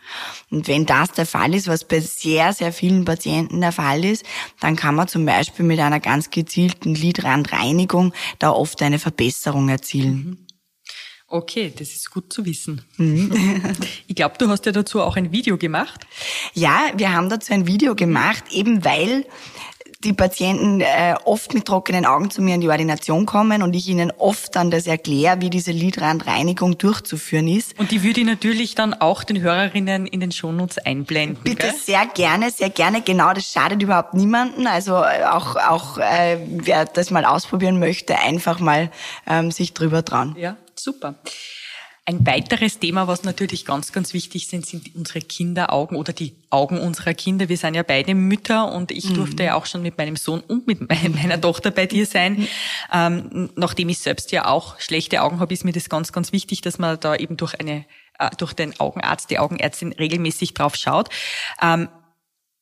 Und 0.52 0.68
wenn 0.68 0.86
das 0.86 1.12
der 1.12 1.26
Fall 1.26 1.56
ist, 1.56 1.68
was 1.68 1.86
bei 1.88 2.02
sehr, 2.02 2.52
sehr 2.52 2.74
vielen 2.74 3.06
Patienten 3.06 3.62
der 3.62 3.72
Fall 3.72 4.04
ist, 4.04 4.26
dann 4.60 4.76
kann 4.76 4.96
man 4.96 5.08
zum 5.08 5.26
Beispiel 5.26 5.66
mit 5.66 5.80
einer 5.80 6.02
ganz 6.02 6.30
gezielten 6.30 6.94
Lidrandreinigung 6.94 8.14
da 8.40 8.52
oft 8.52 8.82
eine 8.82 9.00
Verbesserung 9.00 9.70
erzielen. 9.70 10.43
Okay, 11.28 11.74
das 11.76 11.90
ist 11.94 12.12
gut 12.12 12.32
zu 12.32 12.46
wissen. 12.46 12.82
Mhm. 12.98 13.32
ich 14.08 14.16
glaube, 14.16 14.36
du 14.38 14.50
hast 14.50 14.66
ja 14.66 14.72
dazu 14.72 15.02
auch 15.02 15.16
ein 15.16 15.32
Video 15.32 15.58
gemacht. 15.58 16.06
Ja, 16.54 16.92
wir 16.96 17.12
haben 17.12 17.30
dazu 17.30 17.54
ein 17.54 17.66
Video 17.66 17.96
gemacht, 17.96 18.44
eben 18.52 18.86
weil 18.86 19.26
die 20.04 20.14
Patienten 20.14 20.82
äh, 20.82 21.16
oft 21.24 21.54
mit 21.54 21.66
trockenen 21.66 22.06
Augen 22.06 22.30
zu 22.30 22.42
mir 22.42 22.56
in 22.56 22.62
die 22.62 22.70
Ordination 22.70 23.26
kommen 23.26 23.64
und 23.64 23.74
ich 23.74 23.88
ihnen 23.88 24.12
oft 24.18 24.56
dann 24.56 24.72
das 24.72 24.88
erkläre, 24.88 25.42
wie 25.42 25.50
diese 25.50 25.72
Lidrandreinigung 25.72 26.78
durchzuführen 26.78 27.48
ist. 27.48 27.78
Und 27.80 27.92
die 27.92 28.04
würde 28.04 28.22
ich 28.22 28.26
natürlich 28.26 28.76
dann 28.76 28.94
auch 28.94 29.24
den 29.24 29.42
Hörerinnen 29.42 30.06
in 30.06 30.20
den 30.20 30.32
Shownotes 30.32 30.78
einblenden. 30.80 31.44
Bitte 31.44 31.68
gell? 31.68 31.74
sehr 31.74 32.06
gerne, 32.08 32.52
sehr 32.52 32.70
gerne. 32.70 33.02
Genau, 33.02 33.34
das 33.34 33.52
schadet 33.52 33.82
überhaupt 33.82 34.14
niemanden. 34.14 34.68
Also 34.68 34.96
äh, 34.96 35.24
auch, 35.24 35.56
auch 35.56 35.98
äh, 35.98 36.38
wer 36.48 36.86
das 36.86 37.12
mal 37.12 37.26
ausprobieren 37.26 37.80
möchte, 37.80 38.18
einfach 38.20 38.60
mal 38.60 38.92
ähm, 39.28 39.52
sich 39.52 39.74
drüber 39.74 40.04
trauen. 40.04 40.36
Ja, 40.38 40.58
super. 40.76 41.16
Ein 42.06 42.28
weiteres 42.28 42.80
Thema, 42.80 43.08
was 43.08 43.24
natürlich 43.24 43.64
ganz, 43.64 43.94
ganz 43.94 44.14
wichtig 44.14 44.48
sind, 44.48 44.66
sind 44.66 44.94
unsere 44.94 45.22
Kinderaugen 45.22 45.96
oder 45.96 46.12
die 46.12 46.36
Augen 46.50 46.78
unserer 46.78 47.14
Kinder. 47.14 47.48
Wir 47.48 47.56
sind 47.56 47.76
ja 47.76 47.84
beide 47.84 48.14
Mütter 48.14 48.74
und 48.74 48.92
ich 48.92 49.10
mhm. 49.10 49.14
durfte 49.14 49.44
ja 49.44 49.56
auch 49.56 49.66
schon 49.66 49.82
mit 49.82 49.98
meinem 49.98 50.18
Sohn 50.18 50.42
und 50.42 50.68
mit 50.68 50.82
meiner 51.16 51.40
Tochter 51.40 51.72
bei 51.72 51.86
dir 51.86 52.06
sein. 52.06 52.34
Mhm. 52.34 52.48
Ähm, 52.92 53.50
nachdem 53.56 53.88
ich 53.88 54.00
selbst 54.00 54.34
ja 54.34 54.48
auch 54.48 54.82
schlechte 54.82 55.22
Augen 55.22 55.40
habe, 55.40 55.54
ist 55.54 55.64
mir 55.64 55.72
das 55.72 55.88
ganz, 55.88 56.12
ganz 56.12 56.34
wichtig, 56.34 56.60
dass 56.60 56.78
man 56.78 57.00
da 57.00 57.16
eben 57.16 57.38
durch 57.38 57.58
eine 57.58 57.86
äh, 58.20 58.30
durch 58.38 58.54
den 58.54 58.80
Augenarzt, 58.80 59.30
die 59.32 59.40
Augenärztin 59.40 59.94
regelmäßig 59.94 60.54
drauf 60.54 60.76
schaut. 60.76 61.10
Ähm, 61.62 61.88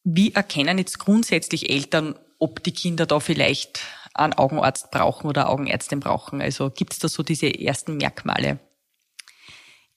wie 0.04 0.34
erkennen 0.34 0.78
jetzt 0.78 1.00
grundsätzlich 1.00 1.70
Eltern, 1.70 2.16
ob 2.40 2.64
die 2.64 2.74
Kinder 2.74 3.06
da 3.06 3.20
vielleicht 3.20 3.82
einen 4.14 4.34
Augenarzt 4.34 4.92
brauchen 4.92 5.28
oder 5.28 5.50
Augenärztin 5.50 6.00
brauchen? 6.00 6.42
Also 6.42 6.70
gibt 6.70 6.94
es 6.94 7.00
da 7.00 7.08
so 7.08 7.24
diese 7.24 7.48
ersten 7.48 7.98
Merkmale? 7.98 8.60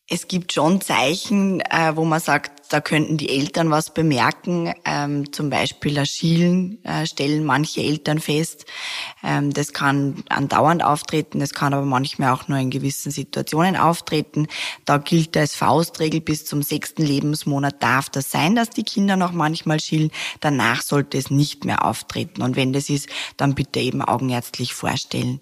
Es 0.07 0.29
gibt 0.29 0.53
schon 0.53 0.83
Zeichen, 0.83 1.61
äh, 1.61 1.93
wo 1.95 2.05
man 2.05 2.21
sagt, 2.21 2.55
da 2.69 2.83
könnten 2.83 3.17
die 3.17 3.31
Eltern 3.31 3.71
was 3.71 3.95
bemerken. 3.95 4.75
Ähm, 4.85 5.33
zum 5.33 5.49
Beispiel 5.49 5.95
das 5.95 6.11
Schielen 6.11 6.85
äh, 6.85 7.07
stellen 7.07 7.43
manche 7.43 7.81
Eltern 7.81 8.19
fest. 8.19 8.67
Ähm, 9.23 9.51
das 9.55 9.73
kann 9.73 10.23
andauernd 10.29 10.85
auftreten, 10.85 11.41
das 11.41 11.55
kann 11.55 11.73
aber 11.73 11.87
manchmal 11.87 12.33
auch 12.35 12.49
nur 12.49 12.59
in 12.59 12.69
gewissen 12.69 13.11
Situationen 13.11 13.77
auftreten. 13.77 14.47
Da 14.85 14.99
gilt 14.99 15.39
als 15.39 15.55
Faustregel, 15.55 16.21
bis 16.21 16.45
zum 16.45 16.63
sechsten 16.63 17.03
Lebensmonat 17.03 17.83
darf 17.83 18.11
das 18.11 18.31
sein, 18.31 18.55
dass 18.55 18.69
die 18.69 18.85
Kinder 18.85 19.17
noch 19.17 19.33
manchmal 19.33 19.81
schielen. 19.81 20.11
Danach 20.41 20.83
sollte 20.83 21.17
es 21.17 21.31
nicht 21.31 21.65
mehr 21.65 21.83
auftreten. 21.83 22.43
Und 22.43 22.57
wenn 22.57 22.75
das 22.75 22.91
ist, 22.91 23.09
dann 23.39 23.55
bitte 23.55 23.81
eben 23.81 24.03
augenärztlich 24.03 24.75
vorstellen. 24.75 25.41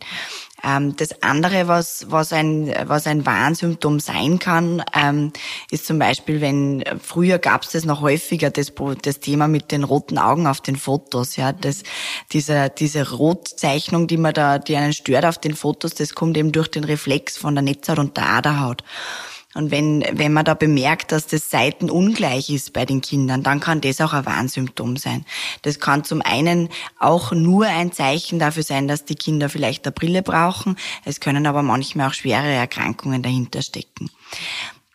Ähm, 0.64 0.96
das 0.96 1.22
andere, 1.22 1.68
was, 1.68 2.06
was, 2.10 2.32
ein, 2.32 2.72
was 2.84 3.06
ein 3.06 3.26
Warnsymptom 3.26 4.00
sein 4.00 4.38
kann, 4.38 4.82
ähm, 4.94 5.32
ist 5.70 5.86
zum 5.86 5.98
Beispiel, 5.98 6.40
wenn 6.40 6.84
früher 7.02 7.38
gab 7.38 7.62
es 7.62 7.70
das 7.70 7.84
noch 7.84 8.00
häufiger, 8.00 8.50
das, 8.50 8.72
das 9.02 9.20
Thema 9.20 9.48
mit 9.48 9.72
den 9.72 9.84
roten 9.84 10.18
Augen 10.18 10.46
auf 10.46 10.60
den 10.60 10.76
Fotos. 10.76 11.36
Ja, 11.36 11.52
das, 11.52 11.82
diese, 12.32 12.70
diese 12.70 13.10
Rotzeichnung, 13.10 14.06
die 14.06 14.16
man 14.16 14.34
da, 14.34 14.58
die 14.58 14.76
einen 14.76 14.92
stört 14.92 15.24
auf 15.24 15.38
den 15.38 15.54
Fotos, 15.54 15.94
das 15.94 16.14
kommt 16.14 16.36
eben 16.36 16.52
durch 16.52 16.68
den 16.68 16.84
Reflex 16.84 17.36
von 17.36 17.54
der 17.54 17.62
Netzhaut 17.62 17.98
und 17.98 18.16
der 18.16 18.28
Aderhaut. 18.28 18.84
Und 19.54 19.70
wenn, 19.70 20.04
wenn 20.12 20.32
man 20.32 20.44
da 20.44 20.54
bemerkt, 20.54 21.12
dass 21.12 21.26
das 21.26 21.50
seitenungleich 21.50 22.50
ist 22.50 22.72
bei 22.72 22.86
den 22.86 23.00
Kindern, 23.00 23.42
dann 23.42 23.60
kann 23.60 23.80
das 23.80 24.00
auch 24.00 24.12
ein 24.12 24.24
Warnsymptom 24.24 24.96
sein. 24.96 25.26
Das 25.62 25.78
kann 25.78 26.04
zum 26.04 26.22
einen 26.22 26.68
auch 26.98 27.32
nur 27.32 27.66
ein 27.66 27.92
Zeichen 27.92 28.38
dafür 28.38 28.62
sein, 28.62 28.88
dass 28.88 29.04
die 29.04 29.14
Kinder 29.14 29.48
vielleicht 29.48 29.86
eine 29.86 29.92
Brille 29.92 30.22
brauchen. 30.22 30.76
Es 31.04 31.20
können 31.20 31.46
aber 31.46 31.62
manchmal 31.62 32.08
auch 32.08 32.14
schwere 32.14 32.50
Erkrankungen 32.50 33.22
dahinter 33.22 33.62
stecken. 33.62 34.10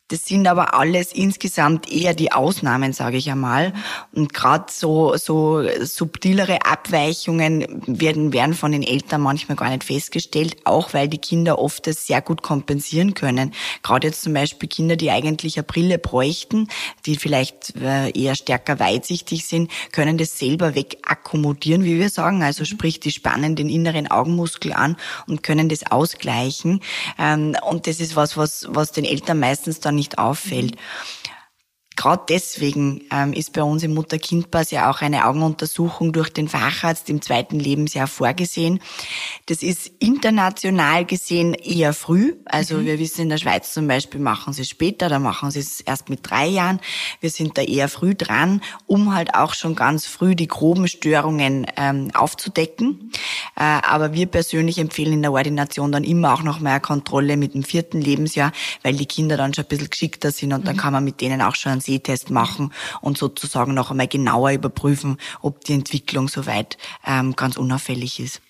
Das 0.10 0.26
sind 0.26 0.48
aber 0.48 0.74
alles 0.74 1.12
insgesamt 1.12 1.92
eher 1.92 2.14
die 2.14 2.32
Ausnahmen, 2.32 2.94
sage 2.94 3.18
ich 3.18 3.30
einmal. 3.30 3.74
Und 4.14 4.34
gerade 4.34 4.66
so, 4.70 5.18
so 5.18 5.62
subtilere 5.82 6.66
Abweichungen 6.66 7.84
werden, 7.88 8.32
werden 8.32 8.54
von 8.54 8.72
den 8.72 8.84
Eltern 8.84 9.20
manchmal 9.20 9.58
gar 9.58 9.70
nicht 9.70 9.84
festgestellt, 9.84 10.56
auch 10.64 10.94
weil 10.94 11.10
die 11.10 11.18
Kinder 11.18 11.60
oft 11.60 11.88
das 11.88 12.08
sehr 12.08 12.22
gut 12.22 12.42
kompensieren 12.42 13.16
können. 13.16 13.54
Gerade 13.84 14.08
jetzt 14.08 14.22
zum 14.22 14.34
Beispiel 14.34 14.70
Kinder, 14.70 14.96
die 14.96 15.12
eigentlich 15.12 15.58
eine 15.58 15.64
Brille 15.64 16.00
bräuchten, 16.00 16.70
die 17.06 17.18
vielleicht 17.18 17.76
äh, 17.76 18.10
eher 18.12 18.36
stärker 18.36 18.80
weitsichtig 18.80 19.46
sind, 19.46 19.70
können 19.92 20.18
das 20.18 20.40
selber 20.40 20.74
wegakkommodieren, 20.74 21.84
wie 21.84 22.00
wir 22.00 22.10
sagen. 22.10 22.44
Also 22.44 22.64
sprich, 22.64 23.02
die 23.02 23.12
spannen 23.12 23.58
den 23.58 23.68
inneren 23.68 24.10
Augenmuskel 24.10 24.72
an 24.72 24.96
und 25.28 25.44
können 25.44 25.68
das 25.68 25.92
ausgleichen. 25.92 26.80
Ähm, 27.20 27.58
und 27.70 27.88
das 27.88 28.00
ist 28.00 28.16
was, 28.16 28.38
was, 28.38 28.68
was 28.70 28.94
den 28.94 29.04
Eltern 29.04 29.42
meistens 29.42 29.82
dann 29.82 29.97
nicht 29.98 30.18
auffällt. 30.18 30.78
Gerade 31.98 32.24
deswegen 32.30 33.02
ähm, 33.12 33.34
ist 33.34 33.54
bei 33.54 33.64
uns 33.64 33.82
im 33.82 33.96
Mutter-Kind-Pass 33.96 34.70
ja 34.70 34.90
auch 34.90 35.02
eine 35.02 35.26
Augenuntersuchung 35.26 36.14
durch 36.14 36.30
den 36.30 36.48
Facharzt 36.48 37.10
im 37.10 37.24
zweiten 37.24 37.60
Lebensjahr 37.60 38.06
vorgesehen. 38.06 38.80
Das 39.48 39.64
ist 39.64 39.92
international 39.98 41.06
gesehen 41.06 41.56
eher 41.56 41.94
früh. 41.94 42.36
Also 42.46 42.76
mhm. 42.76 42.86
wir 42.86 43.00
wissen, 43.00 43.22
in 43.22 43.30
der 43.30 43.40
Schweiz 43.40 43.74
zum 43.74 43.88
Beispiel 43.88 44.22
machen 44.22 44.54
sie 44.54 44.62
es 44.62 44.70
später, 44.70 45.10
da 45.10 45.18
machen 45.18 45.50
sie 45.50 45.60
es 45.60 45.82
erst 45.82 46.10
mit 46.10 46.20
drei 46.22 46.46
Jahren. 46.46 46.80
Wir 47.20 47.32
sind 47.32 47.58
da 47.58 47.64
eher 47.64 47.90
früh 47.90 48.14
dran, 48.14 48.62
um 48.86 49.16
halt 49.16 49.34
auch 49.34 49.56
schon 49.56 49.74
ganz 49.74 50.06
früh 50.06 50.36
die 50.36 50.48
groben 50.48 50.88
Störungen 50.88 51.66
ähm, 51.78 52.12
aufzudecken. 52.14 53.12
Äh, 53.56 53.64
aber 53.64 54.14
wir 54.14 54.28
persönlich 54.28 54.78
empfehlen 54.78 55.14
in 55.14 55.22
der 55.24 55.32
Ordination 55.32 55.92
dann 55.92 56.04
immer 56.04 56.36
auch 56.36 56.44
noch 56.44 56.60
mal 56.60 56.74
eine 56.74 56.80
Kontrolle 56.80 57.38
mit 57.38 57.56
dem 57.56 57.64
vierten 57.64 58.00
Lebensjahr, 58.00 58.52
weil 58.84 58.96
die 58.96 59.08
Kinder 59.08 59.36
dann 59.36 59.56
schon 59.56 59.66
ein 59.66 59.68
bisschen 59.68 59.90
geschickter 59.90 60.32
sind 60.32 60.54
und 60.54 60.62
mhm. 60.62 60.66
dann 60.66 60.78
kann 60.78 60.94
man 60.94 61.04
mit 61.04 61.22
denen 61.22 61.42
auch 61.42 61.56
schon 61.56 61.82
Sehtest 61.88 62.30
machen 62.30 62.74
und 63.02 63.18
sozusagen 63.18 63.74
noch 63.74 63.92
einmal 63.92 64.08
genauer 64.08 64.52
überprüfen, 64.52 65.18
ob 65.42 65.64
die 65.64 65.74
Entwicklung 65.74 66.28
soweit 66.28 66.78
ähm, 67.06 67.36
ganz 67.36 67.58
unauffällig 67.58 68.20
ist. 68.20 68.42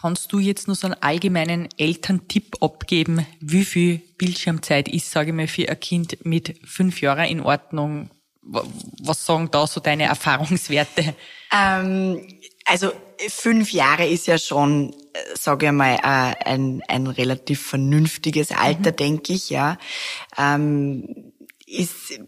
Kannst 0.00 0.32
du 0.32 0.38
jetzt 0.38 0.66
nur 0.66 0.76
so 0.76 0.86
einen 0.86 1.02
allgemeinen 1.02 1.68
Elterntipp 1.76 2.56
abgeben, 2.62 3.26
wie 3.40 3.64
viel 3.64 3.98
Bildschirmzeit 4.16 4.88
ist, 4.88 5.10
sage 5.10 5.30
ich 5.30 5.36
mal, 5.36 5.46
für 5.46 5.68
ein 5.68 5.78
Kind 5.78 6.24
mit 6.24 6.58
fünf 6.64 7.00
Jahren 7.00 7.26
in 7.26 7.40
Ordnung? 7.40 8.10
Was 8.42 9.26
sagen 9.26 9.50
da 9.50 9.66
so 9.66 9.80
deine 9.80 10.04
Erfahrungswerte? 10.04 11.14
Ähm, 11.52 12.26
also 12.64 12.92
fünf 13.28 13.72
Jahre 13.72 14.06
ist 14.06 14.26
ja 14.26 14.38
schon, 14.38 14.94
sage 15.34 15.66
ich 15.66 15.72
mal, 15.72 15.96
äh, 15.96 16.48
ein, 16.48 16.82
ein 16.88 17.06
relativ 17.06 17.60
vernünftiges 17.66 18.52
Alter, 18.52 18.92
mhm. 18.92 18.96
denke 18.96 19.32
ich. 19.34 19.50
Ja, 19.50 19.76
ähm, 20.38 21.32
ist 21.66 22.18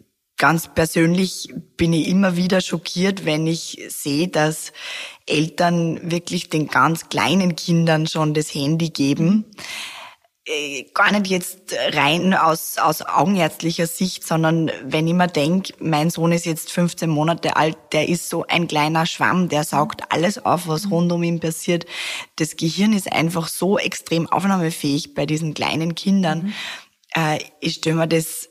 ganz 0.42 0.66
persönlich 0.74 1.54
bin 1.76 1.92
ich 1.92 2.08
immer 2.08 2.36
wieder 2.36 2.60
schockiert, 2.60 3.24
wenn 3.24 3.46
ich 3.46 3.80
sehe, 3.90 4.26
dass 4.26 4.72
Eltern 5.24 6.10
wirklich 6.10 6.50
den 6.50 6.66
ganz 6.66 7.08
kleinen 7.08 7.54
Kindern 7.54 8.08
schon 8.08 8.34
das 8.34 8.52
Handy 8.52 8.90
geben. 8.90 9.44
Äh, 10.44 10.86
gar 10.94 11.12
nicht 11.12 11.28
jetzt 11.28 11.76
rein 11.92 12.34
aus, 12.34 12.76
aus 12.78 13.02
augenärztlicher 13.02 13.86
Sicht, 13.86 14.26
sondern 14.26 14.72
wenn 14.82 15.06
ich 15.06 15.14
mir 15.14 15.28
denke, 15.28 15.74
mein 15.78 16.10
Sohn 16.10 16.32
ist 16.32 16.44
jetzt 16.44 16.72
15 16.72 17.08
Monate 17.08 17.54
alt, 17.54 17.78
der 17.92 18.08
ist 18.08 18.28
so 18.28 18.44
ein 18.48 18.66
kleiner 18.66 19.06
Schwamm, 19.06 19.48
der 19.48 19.62
saugt 19.62 20.02
alles 20.08 20.44
auf, 20.44 20.66
was 20.66 20.90
rund 20.90 21.12
um 21.12 21.22
ihn 21.22 21.38
passiert. 21.38 21.86
Das 22.34 22.56
Gehirn 22.56 22.94
ist 22.94 23.12
einfach 23.12 23.46
so 23.46 23.78
extrem 23.78 24.28
aufnahmefähig 24.28 25.14
bei 25.14 25.24
diesen 25.24 25.54
kleinen 25.54 25.94
Kindern. 25.94 26.46
Mhm. 26.46 26.52
Äh, 27.14 27.38
ich 27.60 27.74
stelle 27.74 27.94
mir 27.94 28.08
das 28.08 28.48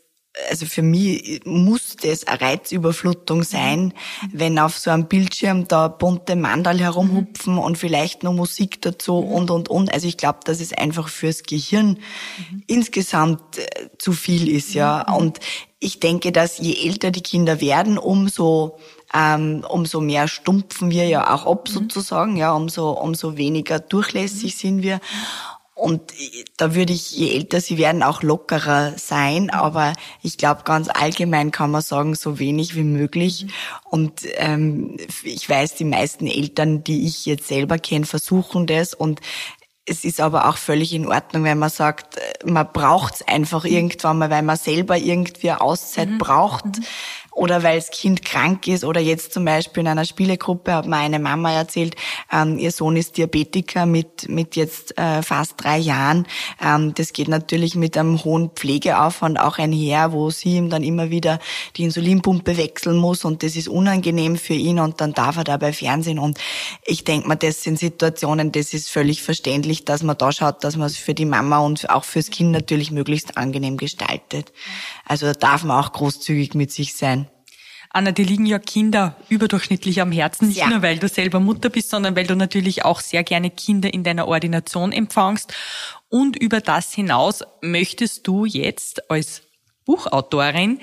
also 0.50 0.66
für 0.66 0.82
mich 0.82 1.42
muss 1.46 1.98
das 1.98 2.26
eine 2.26 2.40
Reizüberflutung 2.40 3.44
sein, 3.44 3.94
wenn 4.32 4.60
auf 4.60 4.78
so 4.78 4.90
einem 4.90 5.08
Bildschirm 5.08 5.68
da 5.68 5.90
bunte 5.90 6.36
Mandal 6.36 6.80
herumhupfen 6.80 7.58
und 7.58 7.78
vielleicht 7.78 8.24
noch 8.24 8.34
Musik 8.34 8.82
dazu 8.82 9.18
und, 9.18 9.52
und, 9.52 9.70
und. 9.70 9.94
Also 9.94 10.08
ich 10.08 10.18
glaube, 10.18 10.40
dass 10.46 10.62
es 10.62 10.74
einfach 10.74 11.10
fürs 11.10 11.44
Gehirn 11.44 12.00
mhm. 12.38 12.64
insgesamt 12.68 13.58
äh, 13.58 13.90
zu 13.98 14.14
viel 14.14 14.50
ist, 14.50 14.74
ja. 14.74 15.06
Mhm. 15.08 15.16
Und 15.16 15.40
ich 15.80 16.00
denke, 16.00 16.32
dass 16.32 16.60
je 16.60 16.88
älter 16.88 17.12
die 17.12 17.24
Kinder 17.24 17.60
werden, 17.60 17.98
umso 17.98 18.78
ähm, 19.14 19.66
umso 19.68 20.00
mehr 20.00 20.28
stumpfen 20.28 20.90
wir 20.90 21.06
ja 21.06 21.34
auch 21.34 21.46
ab 21.46 21.68
sozusagen, 21.68 22.38
ja, 22.38 22.54
umso, 22.54 22.92
umso 22.92 23.36
weniger 23.36 23.80
durchlässig 23.80 24.56
sind 24.56 24.84
wir. 24.84 25.02
Und 25.82 26.14
da 26.58 26.76
würde 26.76 26.94
ich, 26.94 27.10
je 27.10 27.34
älter 27.34 27.60
sie 27.60 27.80
werden, 27.80 28.04
auch 28.04 28.22
lockerer 28.22 28.94
sein. 28.98 29.50
Aber 29.50 29.94
ich 30.22 30.38
glaube, 30.38 30.62
ganz 30.64 30.90
allgemein 30.90 31.50
kann 31.50 31.72
man 31.72 31.82
sagen, 31.82 32.14
so 32.14 32.38
wenig 32.38 32.76
wie 32.76 32.84
möglich. 32.84 33.48
Und 33.90 34.22
ähm, 34.36 34.98
ich 35.24 35.50
weiß, 35.50 35.74
die 35.74 35.86
meisten 35.86 36.28
Eltern, 36.28 36.84
die 36.84 37.08
ich 37.08 37.26
jetzt 37.26 37.48
selber 37.48 37.80
kenne, 37.80 38.06
versuchen 38.06 38.68
das. 38.68 38.94
Und 38.94 39.22
es 39.86 40.06
ist 40.06 40.22
aber 40.22 40.48
auch 40.48 40.58
völlig 40.58 40.94
in 40.94 41.08
Ordnung, 41.08 41.46
wenn 41.46 41.58
man 41.58 41.72
sagt, 41.72 42.20
man 42.46 42.72
braucht 42.72 43.16
es 43.16 43.28
einfach 43.28 43.66
irgendwann 43.66 44.20
mal, 44.20 44.30
weil 44.30 44.44
man 44.44 44.58
selber 44.58 45.00
irgendwie 45.00 45.50
eine 45.50 45.62
Auszeit 45.62 46.10
mhm. 46.10 46.18
braucht. 46.20 46.66
Mhm. 46.66 46.84
Oder 47.32 47.64
weil 47.64 47.78
das 47.78 47.92
Kind 47.92 48.26
krank 48.26 48.68
ist 48.68 48.84
oder 48.84 49.00
jetzt 49.00 49.34
zum 49.34 49.46
Beispiel 49.46 49.82
in 49.82 49.88
einer 49.88 50.06
Spielegruppe 50.06 50.74
hat 50.74 50.86
mir 50.86 50.98
eine 50.98 51.18
Mama 51.18 51.52
erzählt, 51.52 51.96
ähm, 52.32 52.58
ihr 52.58 52.72
Sohn 52.72 52.98
ist 52.98 53.18
Diabetiker 53.18 53.86
mit, 53.86 54.28
mit 54.30 54.56
jetzt 54.58 54.98
äh, 54.98 55.24
fast 55.24 55.54
drei 55.58 55.78
Jahren. 55.78 56.28
Ähm, 56.62 56.94
das 56.94 57.14
geht 57.14 57.30
natürlich 57.30 57.76
mit 57.76 57.98
einem 57.98 58.24
hohen 58.24 58.50
Pflegeaufwand 58.50 59.40
auch 59.40 59.58
einher, 59.58 60.12
wo 60.12 60.30
sie 60.30 60.58
ihm 60.58 60.70
dann 60.70 60.84
immer 60.84 61.10
wieder 61.10 61.40
die 61.78 61.84
Insulinpumpe 61.84 62.58
wechseln 62.58 62.98
muss 62.98 63.24
und 63.24 63.44
das 63.44 63.56
ist 63.56 63.70
unangenehm 63.70 64.36
für 64.36 64.54
ihn 64.54 64.80
und 64.80 65.00
dann 65.00 65.14
darf 65.14 65.38
er 65.38 65.46
dabei 65.46 65.72
Fernsehen 65.72 66.20
und 66.20 66.38
ich 66.86 67.06
denke 67.06 67.30
mal, 67.30 67.36
das 67.36 67.64
sind 67.64 67.80
Situationen, 67.80 68.52
das 68.52 68.74
ist 68.74 68.90
völlig 68.90 69.24
verständlich, 69.24 69.86
dass 69.86 70.04
man 70.04 70.18
da 70.18 70.32
schaut, 70.34 70.64
dass 70.66 70.76
man 70.76 70.88
es 70.88 70.98
für 70.98 71.14
die 71.14 71.26
Mama 71.26 71.60
und 71.60 71.90
auch 71.90 72.04
fürs 72.04 72.30
Kind 72.30 72.52
natürlich 72.52 72.92
möglichst 72.92 73.38
angenehm 73.38 73.78
gestaltet. 73.78 74.52
Also 75.06 75.28
da 75.28 75.34
darf 75.34 75.64
man 75.64 75.84
auch 75.84 75.94
großzügig 75.94 76.56
mit 76.56 76.72
sich 76.72 76.94
sein. 76.94 77.31
Anna, 77.94 78.12
dir 78.12 78.26
liegen 78.26 78.46
ja 78.46 78.58
Kinder 78.58 79.18
überdurchschnittlich 79.28 80.02
am 80.02 80.14
Herzen, 80.14 80.48
nicht 80.48 80.58
ja. 80.60 80.70
nur 80.70 80.82
weil 80.82 80.98
du 80.98 81.10
selber 81.10 81.42
Mutter 81.42 81.70
bist, 81.70 81.90
sondern 81.90 82.16
weil 82.16 82.26
du 82.26 82.36
natürlich 82.36 82.86
auch 82.86 83.02
sehr 83.02 83.24
gerne 83.24 83.50
Kinder 83.50 83.94
in 83.94 84.04
deiner 84.04 84.28
Ordination 84.28 84.94
empfangst. 84.94 85.54
Und 86.08 86.38
über 86.38 86.62
das 86.62 86.94
hinaus 86.94 87.44
möchtest 87.62 88.28
du 88.28 88.46
jetzt 88.46 89.12
als 89.12 89.42
Buchautorin 89.86 90.80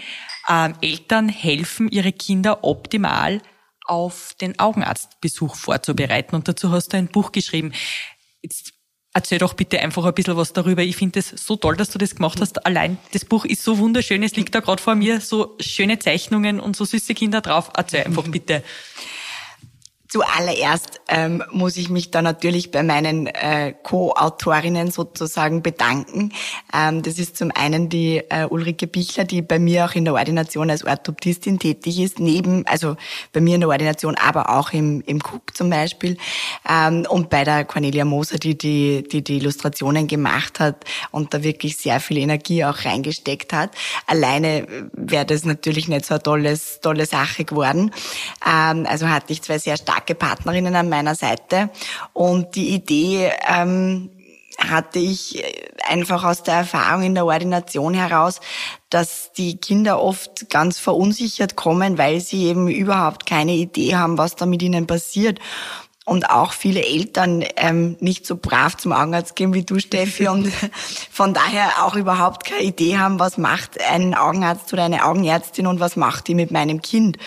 äh, 0.49 0.73
Eltern 0.83 1.31
helfen, 1.31 1.89
ihre 1.89 2.13
Kinder 2.13 2.63
optimal 2.63 3.41
auf 3.87 4.35
den 4.39 4.59
Augenarztbesuch 4.59 5.57
vorzubereiten. 5.57 6.37
Und 6.37 6.47
dazu 6.47 6.71
hast 6.73 6.93
du 6.93 6.99
ein 6.99 7.09
Buch 7.09 7.33
geschrieben. 7.33 7.73
Jetzt 8.43 8.75
Erzähl 9.19 9.41
doch 9.41 9.55
bitte 9.55 9.81
einfach 9.81 10.05
ein 10.05 10.15
bisschen 10.15 10.37
was 10.37 10.53
darüber. 10.53 10.85
Ich 10.85 10.95
finde 10.95 11.19
es 11.19 11.31
so 11.31 11.57
toll, 11.57 11.77
dass 11.77 11.91
du 11.91 11.99
das 11.99 12.15
gemacht 12.15 12.41
hast. 12.41 12.65
Allein 12.65 12.99
das 13.11 13.25
Buch 13.25 13.45
ist 13.45 13.65
so 13.65 13.79
wunderschön. 13.79 14.23
Es 14.23 14.37
liegt 14.37 14.55
da 14.55 14.61
gerade 14.61 14.81
vor 14.81 14.95
mir, 14.95 15.21
so 15.21 15.57
schöne 15.59 15.99
Zeichnungen 15.99 16.61
und 16.61 16.77
so 16.77 16.85
süße 16.85 17.15
Kinder 17.15 17.41
drauf. 17.41 17.73
Erzähl 17.77 18.05
einfach 18.05 18.29
bitte. 18.29 18.63
Zuallererst 20.09 21.03
ähm, 21.09 21.45
muss 21.53 21.77
ich 21.77 21.91
mich 21.91 22.11
da 22.11 22.23
natürlich 22.23 22.71
bei 22.71 22.83
meinen 22.83 23.27
äh, 23.27 23.75
Co-Autorinnen 23.83 24.91
sozusagen 24.91 25.61
bedanken. 25.61 26.33
Ähm, 26.73 27.03
das 27.03 27.19
ist 27.19 27.37
zum 27.37 27.51
einen 27.55 27.91
die 27.91 28.23
äh, 28.31 28.47
Ulrike 28.47 28.87
Bichler, 28.87 29.25
die 29.25 29.43
bei 29.43 29.59
mir 29.59 29.85
auch 29.85 29.95
in 29.95 30.07
der 30.07 30.15
Ordination 30.15 30.71
als 30.71 30.83
Orthoptistin 30.83 31.59
tätig 31.59 32.01
ist, 32.01 32.21
neben, 32.21 32.67
also 32.67 32.97
bei 33.35 33.43
mir 33.43 33.57
in 33.57 33.61
der 33.61 33.69
Ordination, 33.69 34.15
aber 34.15 34.49
auch 34.49 34.73
im, 34.73 35.03
im 35.03 35.19
Cook 35.19 35.55
zum 35.55 35.69
Beispiel. 35.69 36.17
Ähm, 36.67 37.05
und 37.11 37.29
bei 37.29 37.45
der 37.45 37.67
Cornelia 37.67 38.07
Moser, 38.07 38.39
die 38.39 38.57
die, 38.57 39.07
die 39.07 39.23
die 39.23 39.37
Illustrationen 39.37 40.07
gemacht 40.07 40.59
hat 40.59 40.87
und 41.11 41.35
da 41.35 41.43
wirklich 41.43 41.77
sehr 41.77 42.01
viel 42.01 42.17
Energie 42.17 42.65
auch 42.65 42.87
reingesteckt 42.87 43.53
hat. 43.53 43.73
Alleine 44.07 44.67
wäre 44.95 45.27
das 45.27 45.45
natürlich 45.45 45.87
nicht 45.87 46.07
so 46.07 46.15
eine 46.15 46.23
tolles, 46.23 46.81
tolle 46.81 47.05
Sache 47.05 47.45
geworden. 47.45 47.91
Ähm, 48.47 48.87
also 48.89 49.07
hatte 49.11 49.35
ich 49.35 49.43
zwei 49.43 49.59
sehr 49.59 49.77
starke 49.77 49.98
starke 49.99 50.15
Partnerinnen 50.15 50.77
an 50.77 50.89
meiner 50.89 51.15
Seite. 51.15 51.71
Und 52.13 52.55
die 52.55 52.71
Idee 52.71 53.33
ähm, 53.49 54.11
hatte 54.59 54.99
ich 54.99 55.43
einfach 55.89 56.25
aus 56.25 56.43
der 56.43 56.55
Erfahrung 56.55 57.03
in 57.03 57.15
der 57.15 57.27
Ordination 57.27 57.95
heraus, 57.95 58.41
dass 58.91 59.33
die 59.33 59.57
Kinder 59.57 60.01
oft 60.01 60.51
ganz 60.51 60.79
verunsichert 60.79 61.57
kommen, 61.57 61.99
weil 61.99 62.21
sie 62.21 62.45
eben 62.45 62.69
überhaupt 62.69 63.27
keine 63.27 63.53
Idee 63.53 63.97
haben, 63.97 64.19
was 64.19 64.37
da 64.37 64.47
mit 64.47 64.63
ihnen 64.63 64.87
passiert 64.87 65.41
und 66.05 66.31
auch 66.31 66.53
viele 66.53 66.85
Eltern 66.85 67.45
ähm, 67.57 67.97
nicht 68.01 68.25
so 68.25 68.37
brav 68.37 68.77
zum 68.79 68.93
Augenarzt 68.93 69.37
gehen 69.37 69.53
wie 69.53 69.63
du, 69.63 69.79
Steffi, 69.79 70.27
und 70.29 70.51
von 71.11 71.35
daher 71.35 71.85
auch 71.85 71.97
überhaupt 71.97 72.47
keine 72.47 72.63
Idee 72.63 72.99
haben, 72.99 73.21
was 73.21 73.37
macht 73.37 73.79
ein 73.83 74.15
Augenarzt 74.15 74.73
oder 74.73 74.85
eine 74.85 75.05
Augenärztin 75.05 75.67
und 75.67 75.81
was 75.81 75.97
macht 75.97 76.29
die 76.29 76.35
mit 76.35 76.51
meinem 76.51 76.81
Kind. 76.81 77.19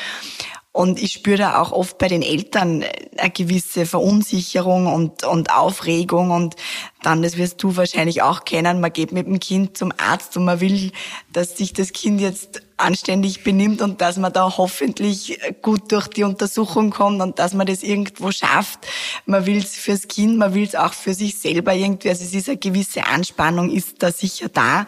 Und 0.74 1.02
ich 1.02 1.12
spüre 1.12 1.38
da 1.38 1.62
auch 1.62 1.74
oft 1.74 1.98
bei 1.98 2.08
den 2.08 2.22
Eltern 2.22 2.86
eine 3.18 3.30
gewisse 3.30 3.86
Verunsicherung 3.86 4.88
und, 4.88 5.26
und 5.26 5.54
Aufregung. 5.54 6.32
Und 6.32 6.56
dann, 7.04 7.22
das 7.22 7.36
wirst 7.36 7.62
du 7.62 7.76
wahrscheinlich 7.76 8.22
auch 8.22 8.46
kennen, 8.46 8.80
man 8.80 8.94
geht 8.94 9.12
mit 9.12 9.28
dem 9.28 9.40
Kind 9.40 9.78
zum 9.78 9.92
Arzt 9.98 10.38
und 10.38 10.46
man 10.46 10.62
will, 10.62 10.92
dass 11.34 11.58
sich 11.58 11.74
das 11.74 11.92
Kind 11.92 12.22
jetzt 12.22 12.62
anständig 12.82 13.44
benimmt 13.44 13.82
und 13.82 14.02
dass 14.02 14.18
man 14.18 14.34
da 14.34 14.58
hoffentlich 14.58 15.40
gut 15.62 15.92
durch 15.92 16.08
die 16.08 16.24
Untersuchung 16.24 16.90
kommt 16.90 17.22
und 17.22 17.40
dass 17.40 17.54
man 17.54 17.68
das 17.68 17.84
irgendwo 17.84 18.32
schafft. 18.32 18.80
Man 19.26 19.46
will 19.46 19.58
es 19.58 19.76
fürs 19.76 20.08
Kind, 20.08 20.38
man 20.38 20.54
will 20.54 20.64
es 20.64 20.76
auch 20.76 20.94
für 20.94 21.14
sich 21.14 21.38
selber 21.40 21.74
irgendwie. 21.74 22.10
Also 22.10 22.24
es 22.24 22.34
ist 22.34 22.50
eine 22.50 22.58
gewisse 22.58 23.06
Anspannung, 23.06 23.70
ist 23.70 24.02
da 24.04 24.12
sicher 24.12 24.50
da. 24.50 24.88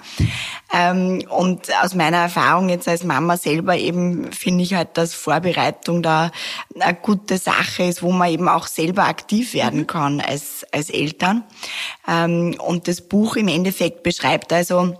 Ähm, 0.73 1.23
und 1.29 1.67
aus 1.84 1.93
meiner 1.93 2.17
Erfahrung 2.17 2.69
jetzt 2.69 2.88
als 2.88 3.03
Mama 3.03 3.38
selber 3.38 3.77
eben 3.77 4.32
finde 4.32 4.63
ich 4.63 4.73
halt, 4.73 4.97
dass 4.97 5.13
Vorbereitung 5.13 6.01
da 6.01 6.32
eine 6.79 6.95
gute 6.95 7.38
Sache 7.38 7.84
ist, 7.84 8.01
wo 8.01 8.12
man 8.12 8.29
eben 8.29 8.49
auch 8.49 8.67
selber 8.67 9.06
aktiv 9.06 9.53
werden 9.53 9.82
mhm. 9.82 9.88
kann 9.88 10.21
als, 10.21 10.65
als 10.71 10.89
Eltern. 10.89 11.43
Ähm, 12.08 12.56
und 12.60 12.88
das 12.88 13.01
Buch 13.01 13.36
im 13.36 13.47
Endeffekt 13.47 14.03
beschreibt 14.03 14.51
also, 14.51 14.95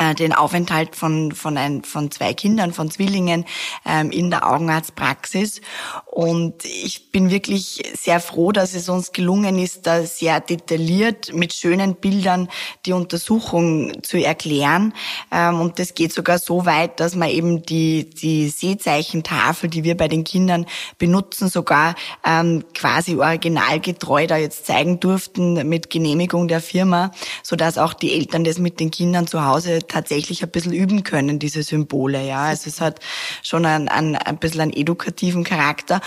äh, 0.00 0.14
den 0.14 0.32
Aufenthalt 0.32 0.96
von, 0.96 1.32
von, 1.32 1.58
ein, 1.58 1.84
von 1.84 2.10
zwei 2.10 2.32
Kindern, 2.32 2.72
von 2.72 2.90
Zwillingen 2.90 3.44
ähm, 3.84 4.10
in 4.10 4.30
der 4.30 4.50
Augenarztpraxis. 4.50 5.60
Und 6.06 6.64
ich 6.64 7.12
bin 7.12 7.30
wirklich 7.30 7.82
sehr 7.94 8.20
froh, 8.20 8.50
dass 8.50 8.74
es 8.74 8.88
uns 8.88 9.12
gelungen 9.12 9.58
ist, 9.58 9.86
da 9.86 10.04
sehr 10.04 10.40
detailliert 10.40 11.34
mit 11.34 11.52
schönen 11.52 11.96
Bildern 11.96 12.48
die 12.86 12.94
Untersuchung 12.94 14.02
zu 14.02 14.16
erklären. 14.16 14.94
Ähm, 15.30 15.60
und 15.60 15.78
das 15.78 15.94
geht 15.94 16.14
sogar 16.14 16.38
so 16.38 16.64
weit, 16.64 16.98
dass 16.98 17.14
man 17.14 17.28
eben 17.28 17.62
die, 17.62 18.08
die 18.08 18.48
Sehzeichentafel, 18.48 19.68
die 19.68 19.84
wir 19.84 19.96
bei 19.98 20.08
den 20.08 20.24
Kindern 20.24 20.64
benutzen, 20.96 21.48
sogar 21.48 21.94
ähm, 22.24 22.64
quasi 22.72 23.16
originalgetreu 23.16 24.26
da 24.26 24.38
jetzt 24.38 24.64
zeigen 24.64 24.98
durften 24.98 25.68
mit 25.68 25.90
Genehmigung 25.90 26.48
der 26.48 26.62
Firma, 26.62 27.10
sodass 27.42 27.76
auch 27.76 27.92
die 27.92 28.14
Eltern 28.14 28.44
das 28.44 28.58
mit 28.58 28.80
den 28.80 28.90
Kindern 28.90 29.26
zu 29.26 29.44
Hause 29.44 29.80
tatsächlich 29.90 30.42
ein 30.42 30.50
bisschen 30.50 30.72
üben 30.72 31.02
können, 31.04 31.38
diese 31.38 31.62
Symbole. 31.62 32.24
Ja, 32.26 32.44
also 32.44 32.68
es 32.68 32.80
hat 32.80 33.00
schon 33.42 33.66
ein, 33.66 33.88
ein, 33.88 34.16
ein 34.16 34.38
bisschen 34.38 34.62
einen 34.62 34.72
edukativen 34.72 35.44
Charakter. 35.44 36.00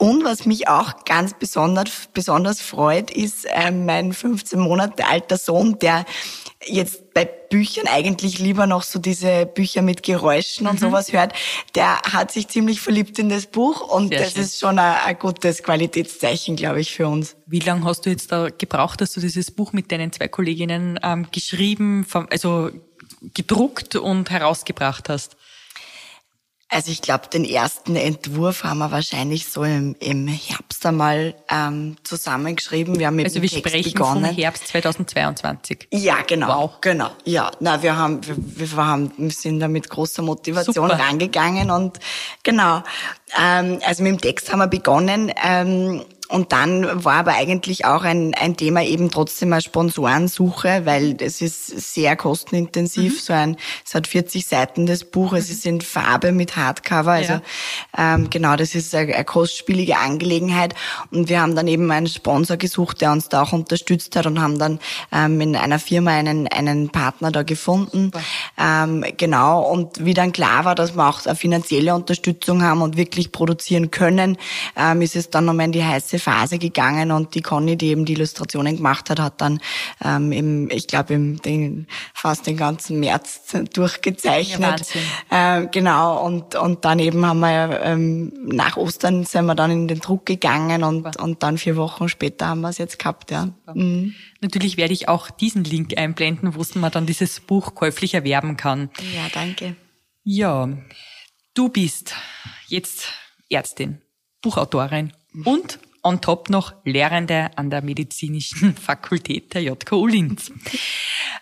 Und 0.00 0.24
was 0.24 0.46
mich 0.46 0.68
auch 0.68 1.04
ganz 1.04 1.34
besonders, 1.36 2.08
besonders 2.14 2.60
freut, 2.60 3.10
ist 3.10 3.46
äh, 3.46 3.72
mein 3.72 4.12
15 4.12 4.60
Monate 4.60 5.04
alter 5.04 5.36
Sohn, 5.36 5.76
der 5.80 6.04
jetzt 6.64 7.12
bei 7.14 7.24
Büchern 7.24 7.88
eigentlich 7.88 8.38
lieber 8.38 8.68
noch 8.68 8.84
so 8.84 9.00
diese 9.00 9.46
Bücher 9.46 9.82
mit 9.82 10.04
Geräuschen 10.04 10.68
und 10.68 10.74
mhm. 10.74 10.86
sowas 10.86 11.12
hört, 11.12 11.32
der 11.74 12.00
hat 12.02 12.30
sich 12.30 12.46
ziemlich 12.46 12.80
verliebt 12.80 13.18
in 13.18 13.28
das 13.28 13.46
Buch 13.46 13.80
und 13.80 14.10
Sehr 14.10 14.20
das 14.20 14.32
schön. 14.34 14.42
ist 14.42 14.60
schon 14.60 14.78
ein, 14.78 14.96
ein, 15.04 15.18
gutes 15.18 15.64
Qualitätszeichen, 15.64 16.54
glaube 16.54 16.80
ich, 16.80 16.94
für 16.94 17.08
uns. 17.08 17.36
Wie 17.46 17.60
lange 17.60 17.84
hast 17.84 18.06
du 18.06 18.10
jetzt 18.10 18.30
da 18.30 18.50
gebraucht, 18.50 19.00
dass 19.00 19.12
du 19.12 19.20
dieses 19.20 19.50
Buch 19.50 19.72
mit 19.72 19.90
deinen 19.90 20.12
zwei 20.12 20.28
Kolleginnen 20.28 21.00
ähm, 21.02 21.26
geschrieben, 21.32 22.06
also 22.30 22.70
gedruckt 23.34 23.96
und 23.96 24.30
herausgebracht 24.30 25.08
hast? 25.08 25.36
Also 26.70 26.90
ich 26.90 27.00
glaube, 27.00 27.28
den 27.28 27.46
ersten 27.46 27.96
Entwurf 27.96 28.62
haben 28.62 28.78
wir 28.78 28.90
wahrscheinlich 28.90 29.48
so 29.48 29.64
im, 29.64 29.96
im 30.00 30.28
Herbst 30.28 30.84
einmal 30.84 31.34
ähm, 31.50 31.96
zusammengeschrieben. 32.04 32.98
Wir 32.98 33.06
haben 33.06 33.16
mit 33.16 33.24
also 33.24 33.40
wir 33.40 33.48
Text 33.48 33.66
sprechen 33.66 33.92
begonnen. 33.94 34.26
vom 34.26 34.34
Herbst 34.34 34.68
2022. 34.68 35.88
Ja, 35.92 36.18
genau. 36.26 36.48
Wow. 36.48 36.70
Genau. 36.82 37.10
Ja, 37.24 37.50
na, 37.60 37.82
wir 37.82 37.96
haben, 37.96 38.20
wir, 38.26 38.36
wir 38.36 38.84
haben, 38.84 39.10
wir 39.16 39.30
sind 39.30 39.60
da 39.60 39.68
mit 39.68 39.88
großer 39.88 40.20
Motivation 40.20 40.90
Super. 40.90 41.00
rangegangen 41.02 41.70
und 41.70 42.00
genau. 42.42 42.82
Ähm, 43.40 43.78
also 43.86 44.02
mit 44.02 44.12
dem 44.12 44.20
Text 44.20 44.52
haben 44.52 44.58
wir 44.58 44.66
begonnen. 44.66 45.32
Ähm, 45.42 46.04
und 46.28 46.52
dann 46.52 47.04
war 47.04 47.14
aber 47.14 47.34
eigentlich 47.34 47.86
auch 47.86 48.02
ein, 48.02 48.34
ein 48.34 48.56
Thema 48.56 48.82
eben 48.82 49.10
trotzdem 49.10 49.52
eine 49.52 49.62
Sponsorensuche, 49.62 50.82
weil 50.84 51.16
es 51.20 51.40
ist 51.40 51.66
sehr 51.94 52.16
kostenintensiv. 52.16 53.14
Mhm. 53.14 53.18
So 53.18 53.32
ein, 53.32 53.56
es 53.86 53.94
hat 53.94 54.06
40 54.06 54.46
Seiten 54.46 54.84
das 54.84 55.04
Buch, 55.04 55.32
es 55.32 55.48
ist 55.48 55.64
in 55.64 55.80
Farbe 55.80 56.32
mit 56.32 56.56
Hardcover. 56.56 57.12
Also 57.12 57.34
ja. 57.34 57.42
ähm, 57.96 58.28
genau, 58.28 58.56
das 58.56 58.74
ist 58.74 58.94
eine, 58.94 59.14
eine 59.14 59.24
kostspielige 59.24 59.96
Angelegenheit. 59.96 60.74
Und 61.10 61.30
wir 61.30 61.40
haben 61.40 61.56
dann 61.56 61.66
eben 61.66 61.90
einen 61.90 62.08
Sponsor 62.08 62.58
gesucht, 62.58 63.00
der 63.00 63.12
uns 63.12 63.30
da 63.30 63.42
auch 63.42 63.54
unterstützt 63.54 64.14
hat 64.14 64.26
und 64.26 64.38
haben 64.38 64.58
dann 64.58 64.80
ähm, 65.12 65.40
in 65.40 65.56
einer 65.56 65.78
Firma 65.78 66.10
einen, 66.10 66.46
einen 66.48 66.90
Partner 66.90 67.32
da 67.32 67.42
gefunden. 67.42 68.12
Ähm, 68.58 69.02
genau. 69.16 69.62
Und 69.62 70.04
wie 70.04 70.12
dann 70.12 70.32
klar 70.32 70.66
war, 70.66 70.74
dass 70.74 70.94
wir 70.94 71.08
auch 71.08 71.24
eine 71.24 71.36
finanzielle 71.36 71.94
Unterstützung 71.94 72.62
haben 72.62 72.82
und 72.82 72.98
wirklich 72.98 73.32
produzieren 73.32 73.90
können, 73.90 74.36
ähm, 74.76 75.00
ist 75.00 75.16
es 75.16 75.30
dann 75.30 75.46
nochmal 75.46 75.66
in 75.66 75.72
die 75.72 75.84
heiße 75.84 76.17
Phase 76.18 76.58
gegangen 76.58 77.10
und 77.10 77.34
die 77.34 77.42
Conny, 77.42 77.76
die 77.76 77.88
eben 77.88 78.04
die 78.04 78.14
Illustrationen 78.14 78.76
gemacht 78.76 79.10
hat, 79.10 79.20
hat 79.20 79.40
dann 79.40 79.60
ähm, 80.04 80.32
im, 80.32 80.70
ich 80.70 80.86
glaube, 80.86 81.14
im 81.14 81.40
den, 81.42 81.86
fast 82.14 82.46
den 82.46 82.56
ganzen 82.56 83.00
März 83.00 83.54
durchgezeichnet. 83.72 84.86
Ja, 85.30 85.58
äh, 85.58 85.66
genau, 85.66 86.24
und, 86.24 86.54
und 86.54 86.84
dann 86.84 86.98
eben 86.98 87.24
haben 87.24 87.40
wir 87.40 87.80
ähm, 87.82 88.32
nach 88.44 88.76
Ostern 88.76 89.24
sind 89.24 89.46
wir 89.46 89.54
dann 89.54 89.70
in 89.70 89.88
den 89.88 90.00
Druck 90.00 90.26
gegangen 90.26 90.84
und, 90.84 91.16
und 91.16 91.42
dann 91.42 91.58
vier 91.58 91.76
Wochen 91.76 92.08
später 92.08 92.48
haben 92.48 92.60
wir 92.60 92.68
es 92.68 92.78
jetzt 92.78 92.98
gehabt, 92.98 93.30
ja. 93.30 93.48
Mhm. 93.72 94.14
Natürlich 94.40 94.76
werde 94.76 94.92
ich 94.92 95.08
auch 95.08 95.30
diesen 95.30 95.64
Link 95.64 95.96
einblenden, 95.96 96.54
wo 96.54 96.62
man 96.78 96.92
dann 96.92 97.06
dieses 97.06 97.40
Buch 97.40 97.74
käuflich 97.74 98.14
erwerben 98.14 98.56
kann. 98.56 98.90
Ja, 99.14 99.26
danke. 99.32 99.76
Ja. 100.22 100.68
Du 101.54 101.68
bist 101.70 102.14
jetzt 102.68 103.12
Ärztin, 103.50 104.00
Buchautorin 104.42 105.12
und 105.44 105.78
on 106.08 106.20
top 106.20 106.48
noch 106.48 106.72
Lehrende 106.84 107.50
an 107.56 107.70
der 107.70 107.82
medizinischen 107.82 108.74
Fakultät 108.88 109.54
der 109.54 109.62
JKU 109.62 110.06
Linz. 110.06 110.50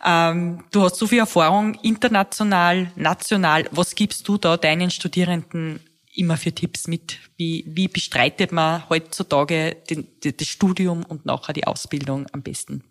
Ähm, 0.05 0.65
du 0.73 0.83
hast 0.83 0.97
so 0.97 1.07
viel 1.07 1.21
Erfahrung 1.21 1.75
international, 1.83 2.91
national. 2.97 3.69
Was 3.71 3.95
gibst 3.95 4.27
du 4.29 4.37
da 4.37 4.57
deinen 4.57 4.91
Studierenden 4.91 5.81
immer 6.15 6.37
für 6.37 6.53
Tipps 6.53 6.89
mit? 6.89 7.19
Wie, 7.37 7.65
wie 7.69 7.89
bestreitet 7.89 8.53
man 8.53 8.89
heutzutage 8.89 9.77
den, 9.89 10.07
das 10.23 10.49
Studium 10.49 11.05
und 11.05 11.27
nachher 11.27 11.53
die 11.53 11.67
Ausbildung 11.67 12.27
am 12.33 12.43
besten? 12.43 12.83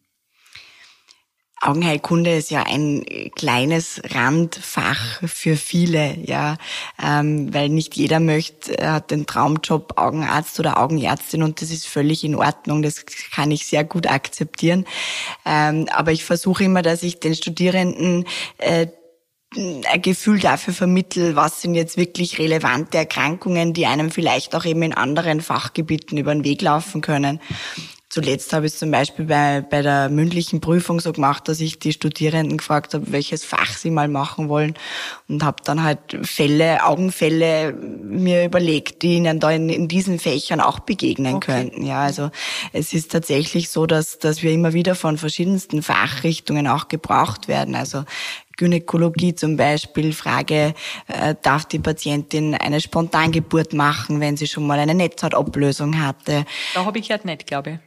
Augenheilkunde 1.65 2.36
ist 2.36 2.51
ja 2.51 2.63
ein 2.63 3.04
kleines 3.36 4.01
Randfach 4.04 5.21
für 5.28 5.58
viele, 5.58 6.17
ja, 6.19 6.58
ähm, 7.01 7.54
weil 7.54 7.69
nicht 7.69 7.95
jeder 7.95 8.19
möchte, 8.19 8.78
er 8.78 8.93
hat 8.93 9.12
den 9.12 9.25
Traumjob 9.25 9.97
Augenarzt 9.97 10.60
oder 10.60 10.80
Augenärztin 10.80 11.43
und 11.43 11.62
das 11.62 11.71
ist 11.71 11.88
völlig 11.88 12.23
in 12.23 12.36
Ordnung, 12.36 12.82
das 12.82 13.06
kann 13.34 13.51
ich 13.51 13.65
sehr 13.65 13.84
gut 13.84 14.08
akzeptieren. 14.08 14.86
Ähm, 15.45 15.88
aber 15.91 16.12
ich 16.12 16.23
versuche 16.23 16.63
immer, 16.63 16.82
dass 16.82 17.04
ich 17.04 17.19
den 17.19 17.36
Studierenden 17.36 18.25
äh, 18.58 18.88
ein 19.58 20.01
Gefühl 20.01 20.39
dafür 20.39 20.73
vermittel, 20.73 21.36
was 21.36 21.62
sind 21.62 21.75
jetzt 21.75 21.97
wirklich 21.97 22.39
relevante 22.39 22.97
Erkrankungen, 22.97 23.73
die 23.73 23.86
einem 23.86 24.12
vielleicht 24.12 24.56
auch 24.56 24.65
eben 24.65 24.84
in 24.84 24.93
anderen 24.93 25.41
Fachgebieten 25.41 26.17
über 26.17 26.34
den 26.34 26.43
Weg 26.43 26.62
laufen 26.62 27.01
können. 27.01 27.39
Zuletzt 28.15 28.54
habe 28.54 28.65
ich 28.65 28.71
es 28.71 28.80
zum 28.80 28.91
Beispiel 28.91 29.25
bei, 29.25 29.60
bei 29.60 29.82
der 29.82 30.08
mündlichen 30.08 30.62
Prüfung 30.62 31.01
so 31.01 31.12
gemacht, 31.12 31.49
dass 31.49 31.60
ich 31.60 31.80
die 31.80 31.91
Studierenden 31.91 32.60
gefragt 32.60 32.93
habe, 32.93 33.12
welches 33.12 33.43
Fach 33.43 33.75
sie 33.75 33.89
mal 33.89 34.08
machen 34.08 34.47
wollen 34.47 34.75
und 35.28 35.43
habe 35.43 35.58
dann 35.65 35.84
halt 35.84 35.99
Fälle, 36.21 36.86
Augenfälle 36.86 37.73
mir 37.73 38.45
überlegt, 38.45 39.01
die 39.01 39.15
ihnen 39.15 39.41
da 39.41 39.51
in, 39.51 39.67
in 39.67 39.89
diesen 39.89 40.17
Fächern 40.17 40.62
auch 40.62 40.80
begegnen 40.80 41.36
okay. 41.36 41.51
könnten. 41.51 41.86
Ja, 41.86 42.04
also 42.04 42.32
es 42.71 42.93
ist 42.93 43.12
tatsächlich 43.12 43.67
so, 43.67 43.86
dass, 43.86 44.17
dass 44.17 44.41
wir 44.41 44.54
immer 44.54 44.71
wieder 44.71 44.95
von 44.95 45.17
verschiedensten 45.17 45.84
Fachrichtungen 45.84 46.69
auch 46.69 46.88
gebraucht 46.88 47.49
werden. 47.49 47.75
Also 47.75 48.06
Gynäkologie 48.58 49.36
zum 49.36 49.58
Beispiel, 49.58 50.13
Frage, 50.13 50.73
äh, 51.08 51.36
darf 51.41 51.65
die 51.65 51.80
Patientin 51.80 52.56
eine 52.56 52.80
Spontangeburt 52.80 53.73
machen, 53.73 54.21
wenn 54.21 54.38
sie 54.38 54.47
schon 54.47 54.65
mal 54.65 54.80
eine 54.80 54.95
Netzhautablösung 54.95 56.01
hatte? 56.01 56.45
Da 56.73 56.86
habe 56.86 56.99
ich 56.99 57.12
halt 57.12 57.25
nicht, 57.25 57.45
glaube 57.47 57.71
ich. 57.71 57.78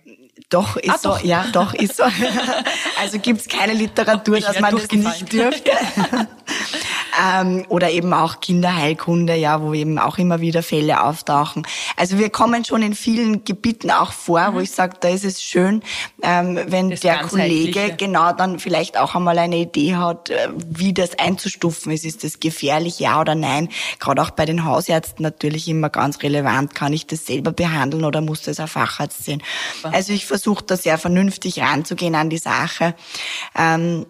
Doch, 0.51 0.77
ist 0.77 0.91
ah, 0.91 0.99
so, 0.99 1.09
doch. 1.11 1.23
ja, 1.23 1.47
doch, 1.53 1.75
ist 1.75 1.97
so. 1.97 2.05
also 3.01 3.19
gibt's 3.19 3.49
keine 3.49 3.75
Literatur, 3.75 4.41
dass 4.41 4.59
man 4.61 4.75
das 4.75 4.91
nicht 4.91 5.33
dürfte. 5.33 5.71
ähm, 7.23 7.65
oder 7.69 7.91
eben 7.91 8.13
auch 8.13 8.41
Kinderheilkunde, 8.41 9.35
ja, 9.35 9.61
wo 9.61 9.75
eben 9.75 9.99
auch 9.99 10.19
immer 10.19 10.41
wieder 10.41 10.63
Fälle 10.63 11.03
auftauchen. 11.03 11.67
Also 11.97 12.19
wir 12.19 12.31
kommen 12.31 12.65
schon 12.65 12.83
in 12.83 12.95
vielen 12.95 13.45
Gebieten 13.45 13.91
auch 13.91 14.13
vor, 14.13 14.51
mhm. 14.51 14.55
wo 14.55 14.61
ich 14.61 14.71
sage, 14.71 14.97
da 15.01 15.09
ist 15.09 15.25
es 15.25 15.43
schön, 15.43 15.83
ähm, 16.23 16.59
wenn 16.67 16.91
das 16.91 17.01
der 17.01 17.19
Kollege 17.19 17.95
genau 17.97 18.33
dann 18.33 18.59
vielleicht 18.59 18.99
auch 18.99 19.15
einmal 19.15 19.39
eine 19.39 19.57
Idee 19.57 19.97
hat, 19.97 20.31
äh, 20.31 20.49
wie 20.67 20.93
das 20.93 21.19
einzustufen 21.19 21.93
ist. 21.93 22.05
Ist 22.05 22.25
das 22.25 22.41
gefährlich, 22.41 23.01
ja 23.01 23.21
oder 23.21 23.35
nein? 23.35 23.69
Gerade 23.99 24.23
auch 24.23 24.31
bei 24.31 24.45
den 24.45 24.65
Hausärzten 24.65 25.23
natürlich 25.23 25.69
immer 25.69 25.91
ganz 25.91 26.23
relevant. 26.23 26.75
Kann 26.75 26.93
ich 26.93 27.07
das 27.07 27.27
selber 27.27 27.53
behandeln 27.53 28.05
oder 28.05 28.21
muss 28.21 28.43
das 28.43 28.61
ein 28.61 28.69
Facharzt 28.69 29.25
sehen? 29.25 29.43
Also 29.83 30.13
ich 30.13 30.27
versuche 30.29 30.65
da 30.65 30.77
sehr 30.77 30.99
vernünftig 30.99 31.61
ranzugehen 31.61 32.15
an 32.15 32.31
die 32.31 32.39
Sache. 32.39 32.95
Ähm, 33.57 34.07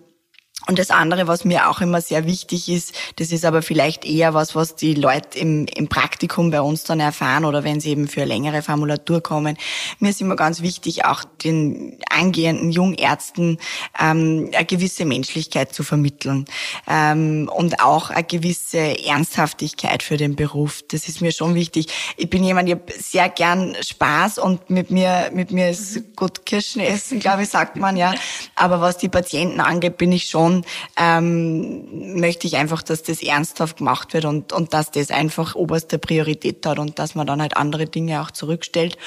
und 0.68 0.78
das 0.78 0.90
andere, 0.90 1.26
was 1.26 1.46
mir 1.46 1.70
auch 1.70 1.80
immer 1.80 2.02
sehr 2.02 2.26
wichtig 2.26 2.68
ist, 2.68 2.94
das 3.16 3.32
ist 3.32 3.46
aber 3.46 3.62
vielleicht 3.62 4.04
eher 4.04 4.34
was, 4.34 4.54
was 4.54 4.76
die 4.76 4.92
Leute 4.92 5.38
im, 5.38 5.64
im 5.74 5.88
Praktikum 5.88 6.50
bei 6.50 6.60
uns 6.60 6.84
dann 6.84 7.00
erfahren 7.00 7.46
oder 7.46 7.64
wenn 7.64 7.80
sie 7.80 7.88
eben 7.88 8.06
für 8.06 8.24
längere 8.24 8.60
Formulatur 8.60 9.22
kommen. 9.22 9.56
Mir 9.98 10.10
ist 10.10 10.20
immer 10.20 10.36
ganz 10.36 10.60
wichtig, 10.60 11.06
auch 11.06 11.24
den 11.24 11.98
angehenden 12.10 12.70
Jungärzten 12.70 13.56
ähm, 13.98 14.50
eine 14.54 14.66
gewisse 14.66 15.06
Menschlichkeit 15.06 15.72
zu 15.72 15.84
vermitteln 15.84 16.44
ähm, 16.86 17.50
und 17.50 17.80
auch 17.80 18.10
eine 18.10 18.24
gewisse 18.24 19.06
Ernsthaftigkeit 19.06 20.02
für 20.02 20.18
den 20.18 20.36
Beruf. 20.36 20.82
Das 20.90 21.08
ist 21.08 21.22
mir 21.22 21.32
schon 21.32 21.54
wichtig. 21.54 21.86
Ich 22.18 22.28
bin 22.28 22.44
jemand, 22.44 22.68
ich 22.68 22.74
habe 22.74 22.92
sehr 22.92 23.30
gern 23.30 23.74
Spaß 23.80 24.36
und 24.36 24.68
mit 24.68 24.90
mir 24.90 25.30
mit 25.32 25.50
mir 25.50 25.70
ist 25.70 26.14
gut 26.14 26.44
Kirschen 26.44 26.82
essen, 26.82 27.20
glaube 27.20 27.44
ich, 27.44 27.48
sagt 27.48 27.76
man 27.76 27.96
ja. 27.96 28.12
Aber 28.54 28.82
was 28.82 28.98
die 28.98 29.08
Patienten 29.08 29.60
angeht, 29.60 29.96
bin 29.96 30.12
ich 30.12 30.28
schon 30.28 30.57
ähm, 30.96 32.20
möchte 32.20 32.46
ich 32.46 32.56
einfach, 32.56 32.82
dass 32.82 33.02
das 33.02 33.22
ernsthaft 33.22 33.78
gemacht 33.78 34.14
wird 34.14 34.24
und, 34.24 34.52
und 34.52 34.74
dass 34.74 34.90
das 34.90 35.10
einfach 35.10 35.54
oberste 35.54 35.98
Priorität 35.98 36.64
hat 36.66 36.78
und 36.78 36.98
dass 36.98 37.14
man 37.14 37.26
dann 37.26 37.40
halt 37.40 37.56
andere 37.56 37.86
Dinge 37.86 38.22
auch 38.22 38.30
zurückstellt. 38.30 38.98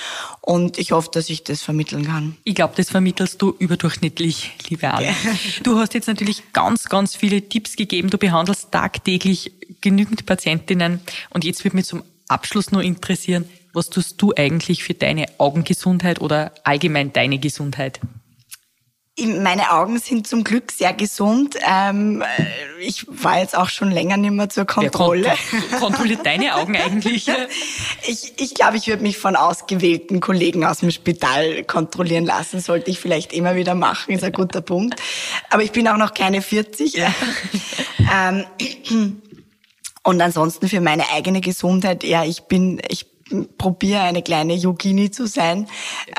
Und 0.42 0.78
ich 0.78 0.92
hoffe, 0.92 1.10
dass 1.12 1.30
ich 1.30 1.44
das 1.44 1.62
vermitteln 1.62 2.06
kann. 2.06 2.38
Ich 2.44 2.56
glaube, 2.56 2.74
das 2.76 2.90
vermittelst 2.90 3.42
du 3.42 3.56
überdurchschnittlich, 3.58 4.52
liebe 4.70 4.90
Anne. 4.92 5.08
Ja. 5.08 5.14
Du 5.64 5.78
hast 5.78 5.94
jetzt 5.94 6.08
natürlich 6.08 6.54
ganz, 6.54 6.86
ganz 6.86 7.16
viele 7.16 7.42
Tipps 7.42 7.76
gegeben. 7.76 8.10
Du 8.10 8.18
behandelst 8.18 8.72
tagtäglich 8.72 9.52
genügend 9.82 10.26
Patientinnen. 10.26 11.02
Und 11.30 11.44
jetzt 11.44 11.64
würde 11.64 11.78
mich 11.78 11.86
zum 11.86 12.04
Abschluss 12.28 12.72
nur 12.72 12.82
interessieren, 12.82 13.46
was 13.74 13.90
tust 13.90 14.22
du 14.22 14.34
eigentlich 14.36 14.84
für 14.84 14.94
deine 14.94 15.28
Augengesundheit 15.38 16.22
oder 16.22 16.52
allgemein 16.64 17.14
deine 17.14 17.40
Gesundheit? 17.40 18.00
Meine 19.20 19.72
Augen 19.72 20.00
sind 20.00 20.26
zum 20.26 20.46
Glück 20.46 20.72
sehr 20.72 20.94
gesund. 20.94 21.58
Ähm, 21.68 22.24
ich 22.80 23.06
war 23.08 23.40
jetzt 23.40 23.58
auch 23.58 23.68
schon 23.68 23.92
länger 23.92 24.16
nicht 24.16 24.32
mehr 24.32 24.50
zur 24.50 24.66
Kontrolle. 24.66 25.34
Wer 25.52 25.80
kontrolliert 25.80 26.26
deine 26.26 26.56
Augen 26.56 26.76
eigentlich? 26.78 27.30
Ich, 28.08 28.34
ich 28.38 28.56
glaube, 28.56 28.78
ich 28.78 28.88
würde 28.88 29.04
mich 29.04 29.20
von 29.20 29.36
ausgewählten 29.36 30.22
Kollegen 30.22 30.66
aus 30.66 30.80
dem 30.80 30.90
Spital 30.90 31.64
kontrollieren 31.64 32.26
lassen. 32.26 32.60
Sollte 32.60 32.90
ich 32.90 33.00
vielleicht 33.00 33.32
immer 33.32 33.56
wieder 33.56 33.76
machen, 33.76 34.16
ist 34.16 34.24
ein 34.24 34.32
guter 34.32 34.62
Punkt. 34.62 35.00
Aber 35.52 35.62
ich 35.62 35.72
bin 35.72 35.88
auch 35.88 35.98
noch 35.98 36.16
keine 36.16 36.42
40. 36.42 36.94
Ja. 36.96 37.14
ähm, 38.12 38.46
und 40.04 40.22
ansonsten 40.22 40.68
für 40.68 40.82
meine 40.82 41.12
eigene 41.12 41.42
Gesundheit, 41.42 42.04
ja, 42.04 42.24
ich 42.24 42.42
bin, 42.44 42.82
ich 42.90 43.11
probiere 43.58 44.02
eine 44.02 44.22
kleine 44.22 44.54
Yogini 44.54 45.12
zu 45.12 45.28
sein. 45.28 45.68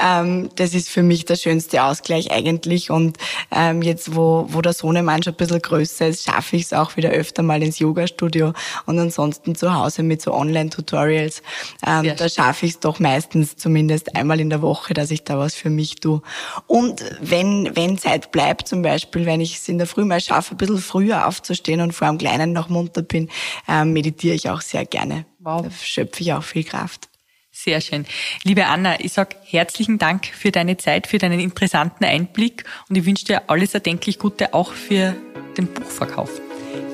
Ähm, 0.02 0.50
das 0.56 0.74
ist 0.74 0.88
für 0.88 1.02
mich 1.02 1.24
der 1.24 1.36
schönste 1.36 1.84
Ausgleich 1.84 2.30
eigentlich. 2.30 2.90
Und 2.90 3.18
ähm, 3.50 3.82
jetzt, 3.82 4.14
wo, 4.16 4.46
wo 4.48 4.60
der 4.62 4.72
Sohnemann 4.72 5.22
schon 5.22 5.34
ein 5.34 5.36
bisschen 5.36 5.62
größer 5.62 6.08
ist, 6.08 6.24
schaffe 6.24 6.56
ich 6.56 6.62
es 6.62 6.72
auch 6.72 6.96
wieder 6.96 7.10
öfter 7.10 7.42
mal 7.42 7.62
ins 7.62 7.78
Yoga-Studio 7.78 8.52
und 8.86 8.98
ansonsten 8.98 9.54
zu 9.54 9.74
Hause 9.74 10.02
mit 10.02 10.22
so 10.22 10.32
Online-Tutorials. 10.32 11.42
Ähm, 11.86 12.12
da 12.16 12.28
schaffe 12.28 12.66
ich 12.66 12.72
es 12.72 12.80
doch 12.80 12.98
meistens 12.98 13.56
zumindest 13.56 14.16
einmal 14.16 14.40
in 14.40 14.50
der 14.50 14.62
Woche, 14.62 14.94
dass 14.94 15.10
ich 15.10 15.24
da 15.24 15.38
was 15.38 15.54
für 15.54 15.70
mich 15.70 15.96
tue. 15.96 16.22
Und 16.66 17.04
wenn, 17.20 17.70
wenn 17.74 17.98
Zeit 17.98 18.32
bleibt, 18.32 18.68
zum 18.68 18.82
Beispiel, 18.82 19.26
wenn 19.26 19.40
ich 19.40 19.56
es 19.56 19.68
in 19.68 19.78
der 19.78 19.86
Früh 19.86 20.04
mal 20.04 20.20
schaffe, 20.20 20.54
ein 20.54 20.56
bisschen 20.56 20.78
früher 20.78 21.26
aufzustehen 21.26 21.80
und 21.80 21.92
vor 21.92 22.08
dem 22.08 22.18
Kleinen 22.18 22.52
noch 22.52 22.68
munter 22.68 23.02
bin, 23.02 23.28
ähm, 23.68 23.92
meditiere 23.92 24.34
ich 24.34 24.48
auch 24.50 24.60
sehr 24.60 24.84
gerne. 24.84 25.24
Wow. 25.42 25.62
Da 25.62 25.70
schöpfe 25.70 26.22
ich 26.22 26.32
auch 26.32 26.42
viel 26.42 26.64
Kraft. 26.64 27.08
Sehr 27.50 27.80
schön. 27.80 28.06
Liebe 28.44 28.66
Anna, 28.66 29.00
ich 29.00 29.12
sag 29.12 29.36
herzlichen 29.44 29.98
Dank 29.98 30.26
für 30.26 30.50
deine 30.50 30.78
Zeit, 30.78 31.06
für 31.06 31.18
deinen 31.18 31.38
interessanten 31.38 32.04
Einblick 32.04 32.64
und 32.88 32.96
ich 32.96 33.04
wünsche 33.04 33.26
dir 33.26 33.50
alles 33.50 33.74
erdenklich 33.74 34.18
Gute 34.18 34.54
auch 34.54 34.72
für 34.72 35.14
den 35.58 35.66
Buchverkauf. 35.66 36.30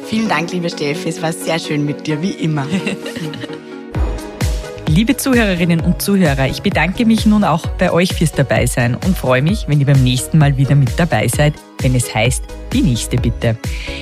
Vielen 0.07 0.29
Dank, 0.29 0.51
liebe 0.53 0.69
Steffi. 0.69 1.11
Es 1.11 1.23
war 1.23 1.33
sehr 1.33 1.59
schön 1.61 1.85
mit 1.85 2.07
dir, 2.07 2.21
wie 2.23 2.33
immer. 2.33 2.67
Liebe 4.99 5.17
Zuhörerinnen 5.17 5.79
und 5.79 6.03
Zuhörer, 6.03 6.49
ich 6.49 6.63
bedanke 6.63 7.07
mich 7.07 7.25
nun 7.25 7.45
auch 7.45 7.65
bei 7.69 7.93
euch 7.93 8.15
fürs 8.15 8.33
Dabeisein 8.33 8.97
und 8.97 9.17
freue 9.17 9.43
mich, 9.43 9.69
wenn 9.69 9.79
ihr 9.79 9.87
beim 9.87 10.03
nächsten 10.03 10.39
Mal 10.39 10.57
wieder 10.57 10.75
mit 10.75 10.91
dabei 10.99 11.29
seid, 11.29 11.55
wenn 11.83 11.95
es 11.95 12.13
heißt, 12.13 12.43
die 12.73 12.83
nächste 12.83 13.17
bitte. 13.17 13.57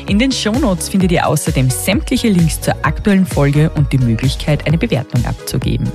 In 0.08 0.18
den 0.18 0.32
Shownotes 0.32 0.88
findet 0.88 1.12
ihr 1.12 1.26
außerdem 1.26 1.68
sämtliche 1.68 2.28
Links 2.28 2.62
zur 2.62 2.76
aktuellen 2.80 3.26
Folge 3.26 3.68
und 3.76 3.92
die 3.92 3.98
Möglichkeit, 3.98 4.66
eine 4.66 4.78
Bewertung 4.78 5.22
abzugeben. 5.26 5.86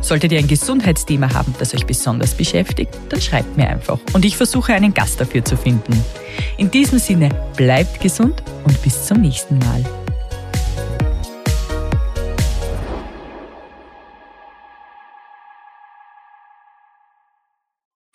Solltet 0.00 0.32
ihr 0.32 0.40
ein 0.40 0.48
Gesundheitsthema 0.48 1.32
haben, 1.32 1.54
das 1.60 1.72
euch 1.72 1.86
besonders 1.86 2.34
beschäftigt, 2.34 2.92
dann 3.10 3.20
schreibt 3.20 3.56
mir 3.56 3.68
einfach 3.68 4.00
und 4.14 4.24
ich 4.24 4.36
versuche 4.36 4.74
einen 4.74 4.94
Gast 4.94 5.20
dafür 5.20 5.44
zu 5.44 5.56
finden. 5.56 6.04
In 6.56 6.72
diesem 6.72 6.98
Sinne, 6.98 7.28
bleibt 7.56 8.00
gesund 8.00 8.42
und 8.64 8.82
bis 8.82 9.06
zum 9.06 9.20
nächsten 9.20 9.60
Mal. 9.60 9.84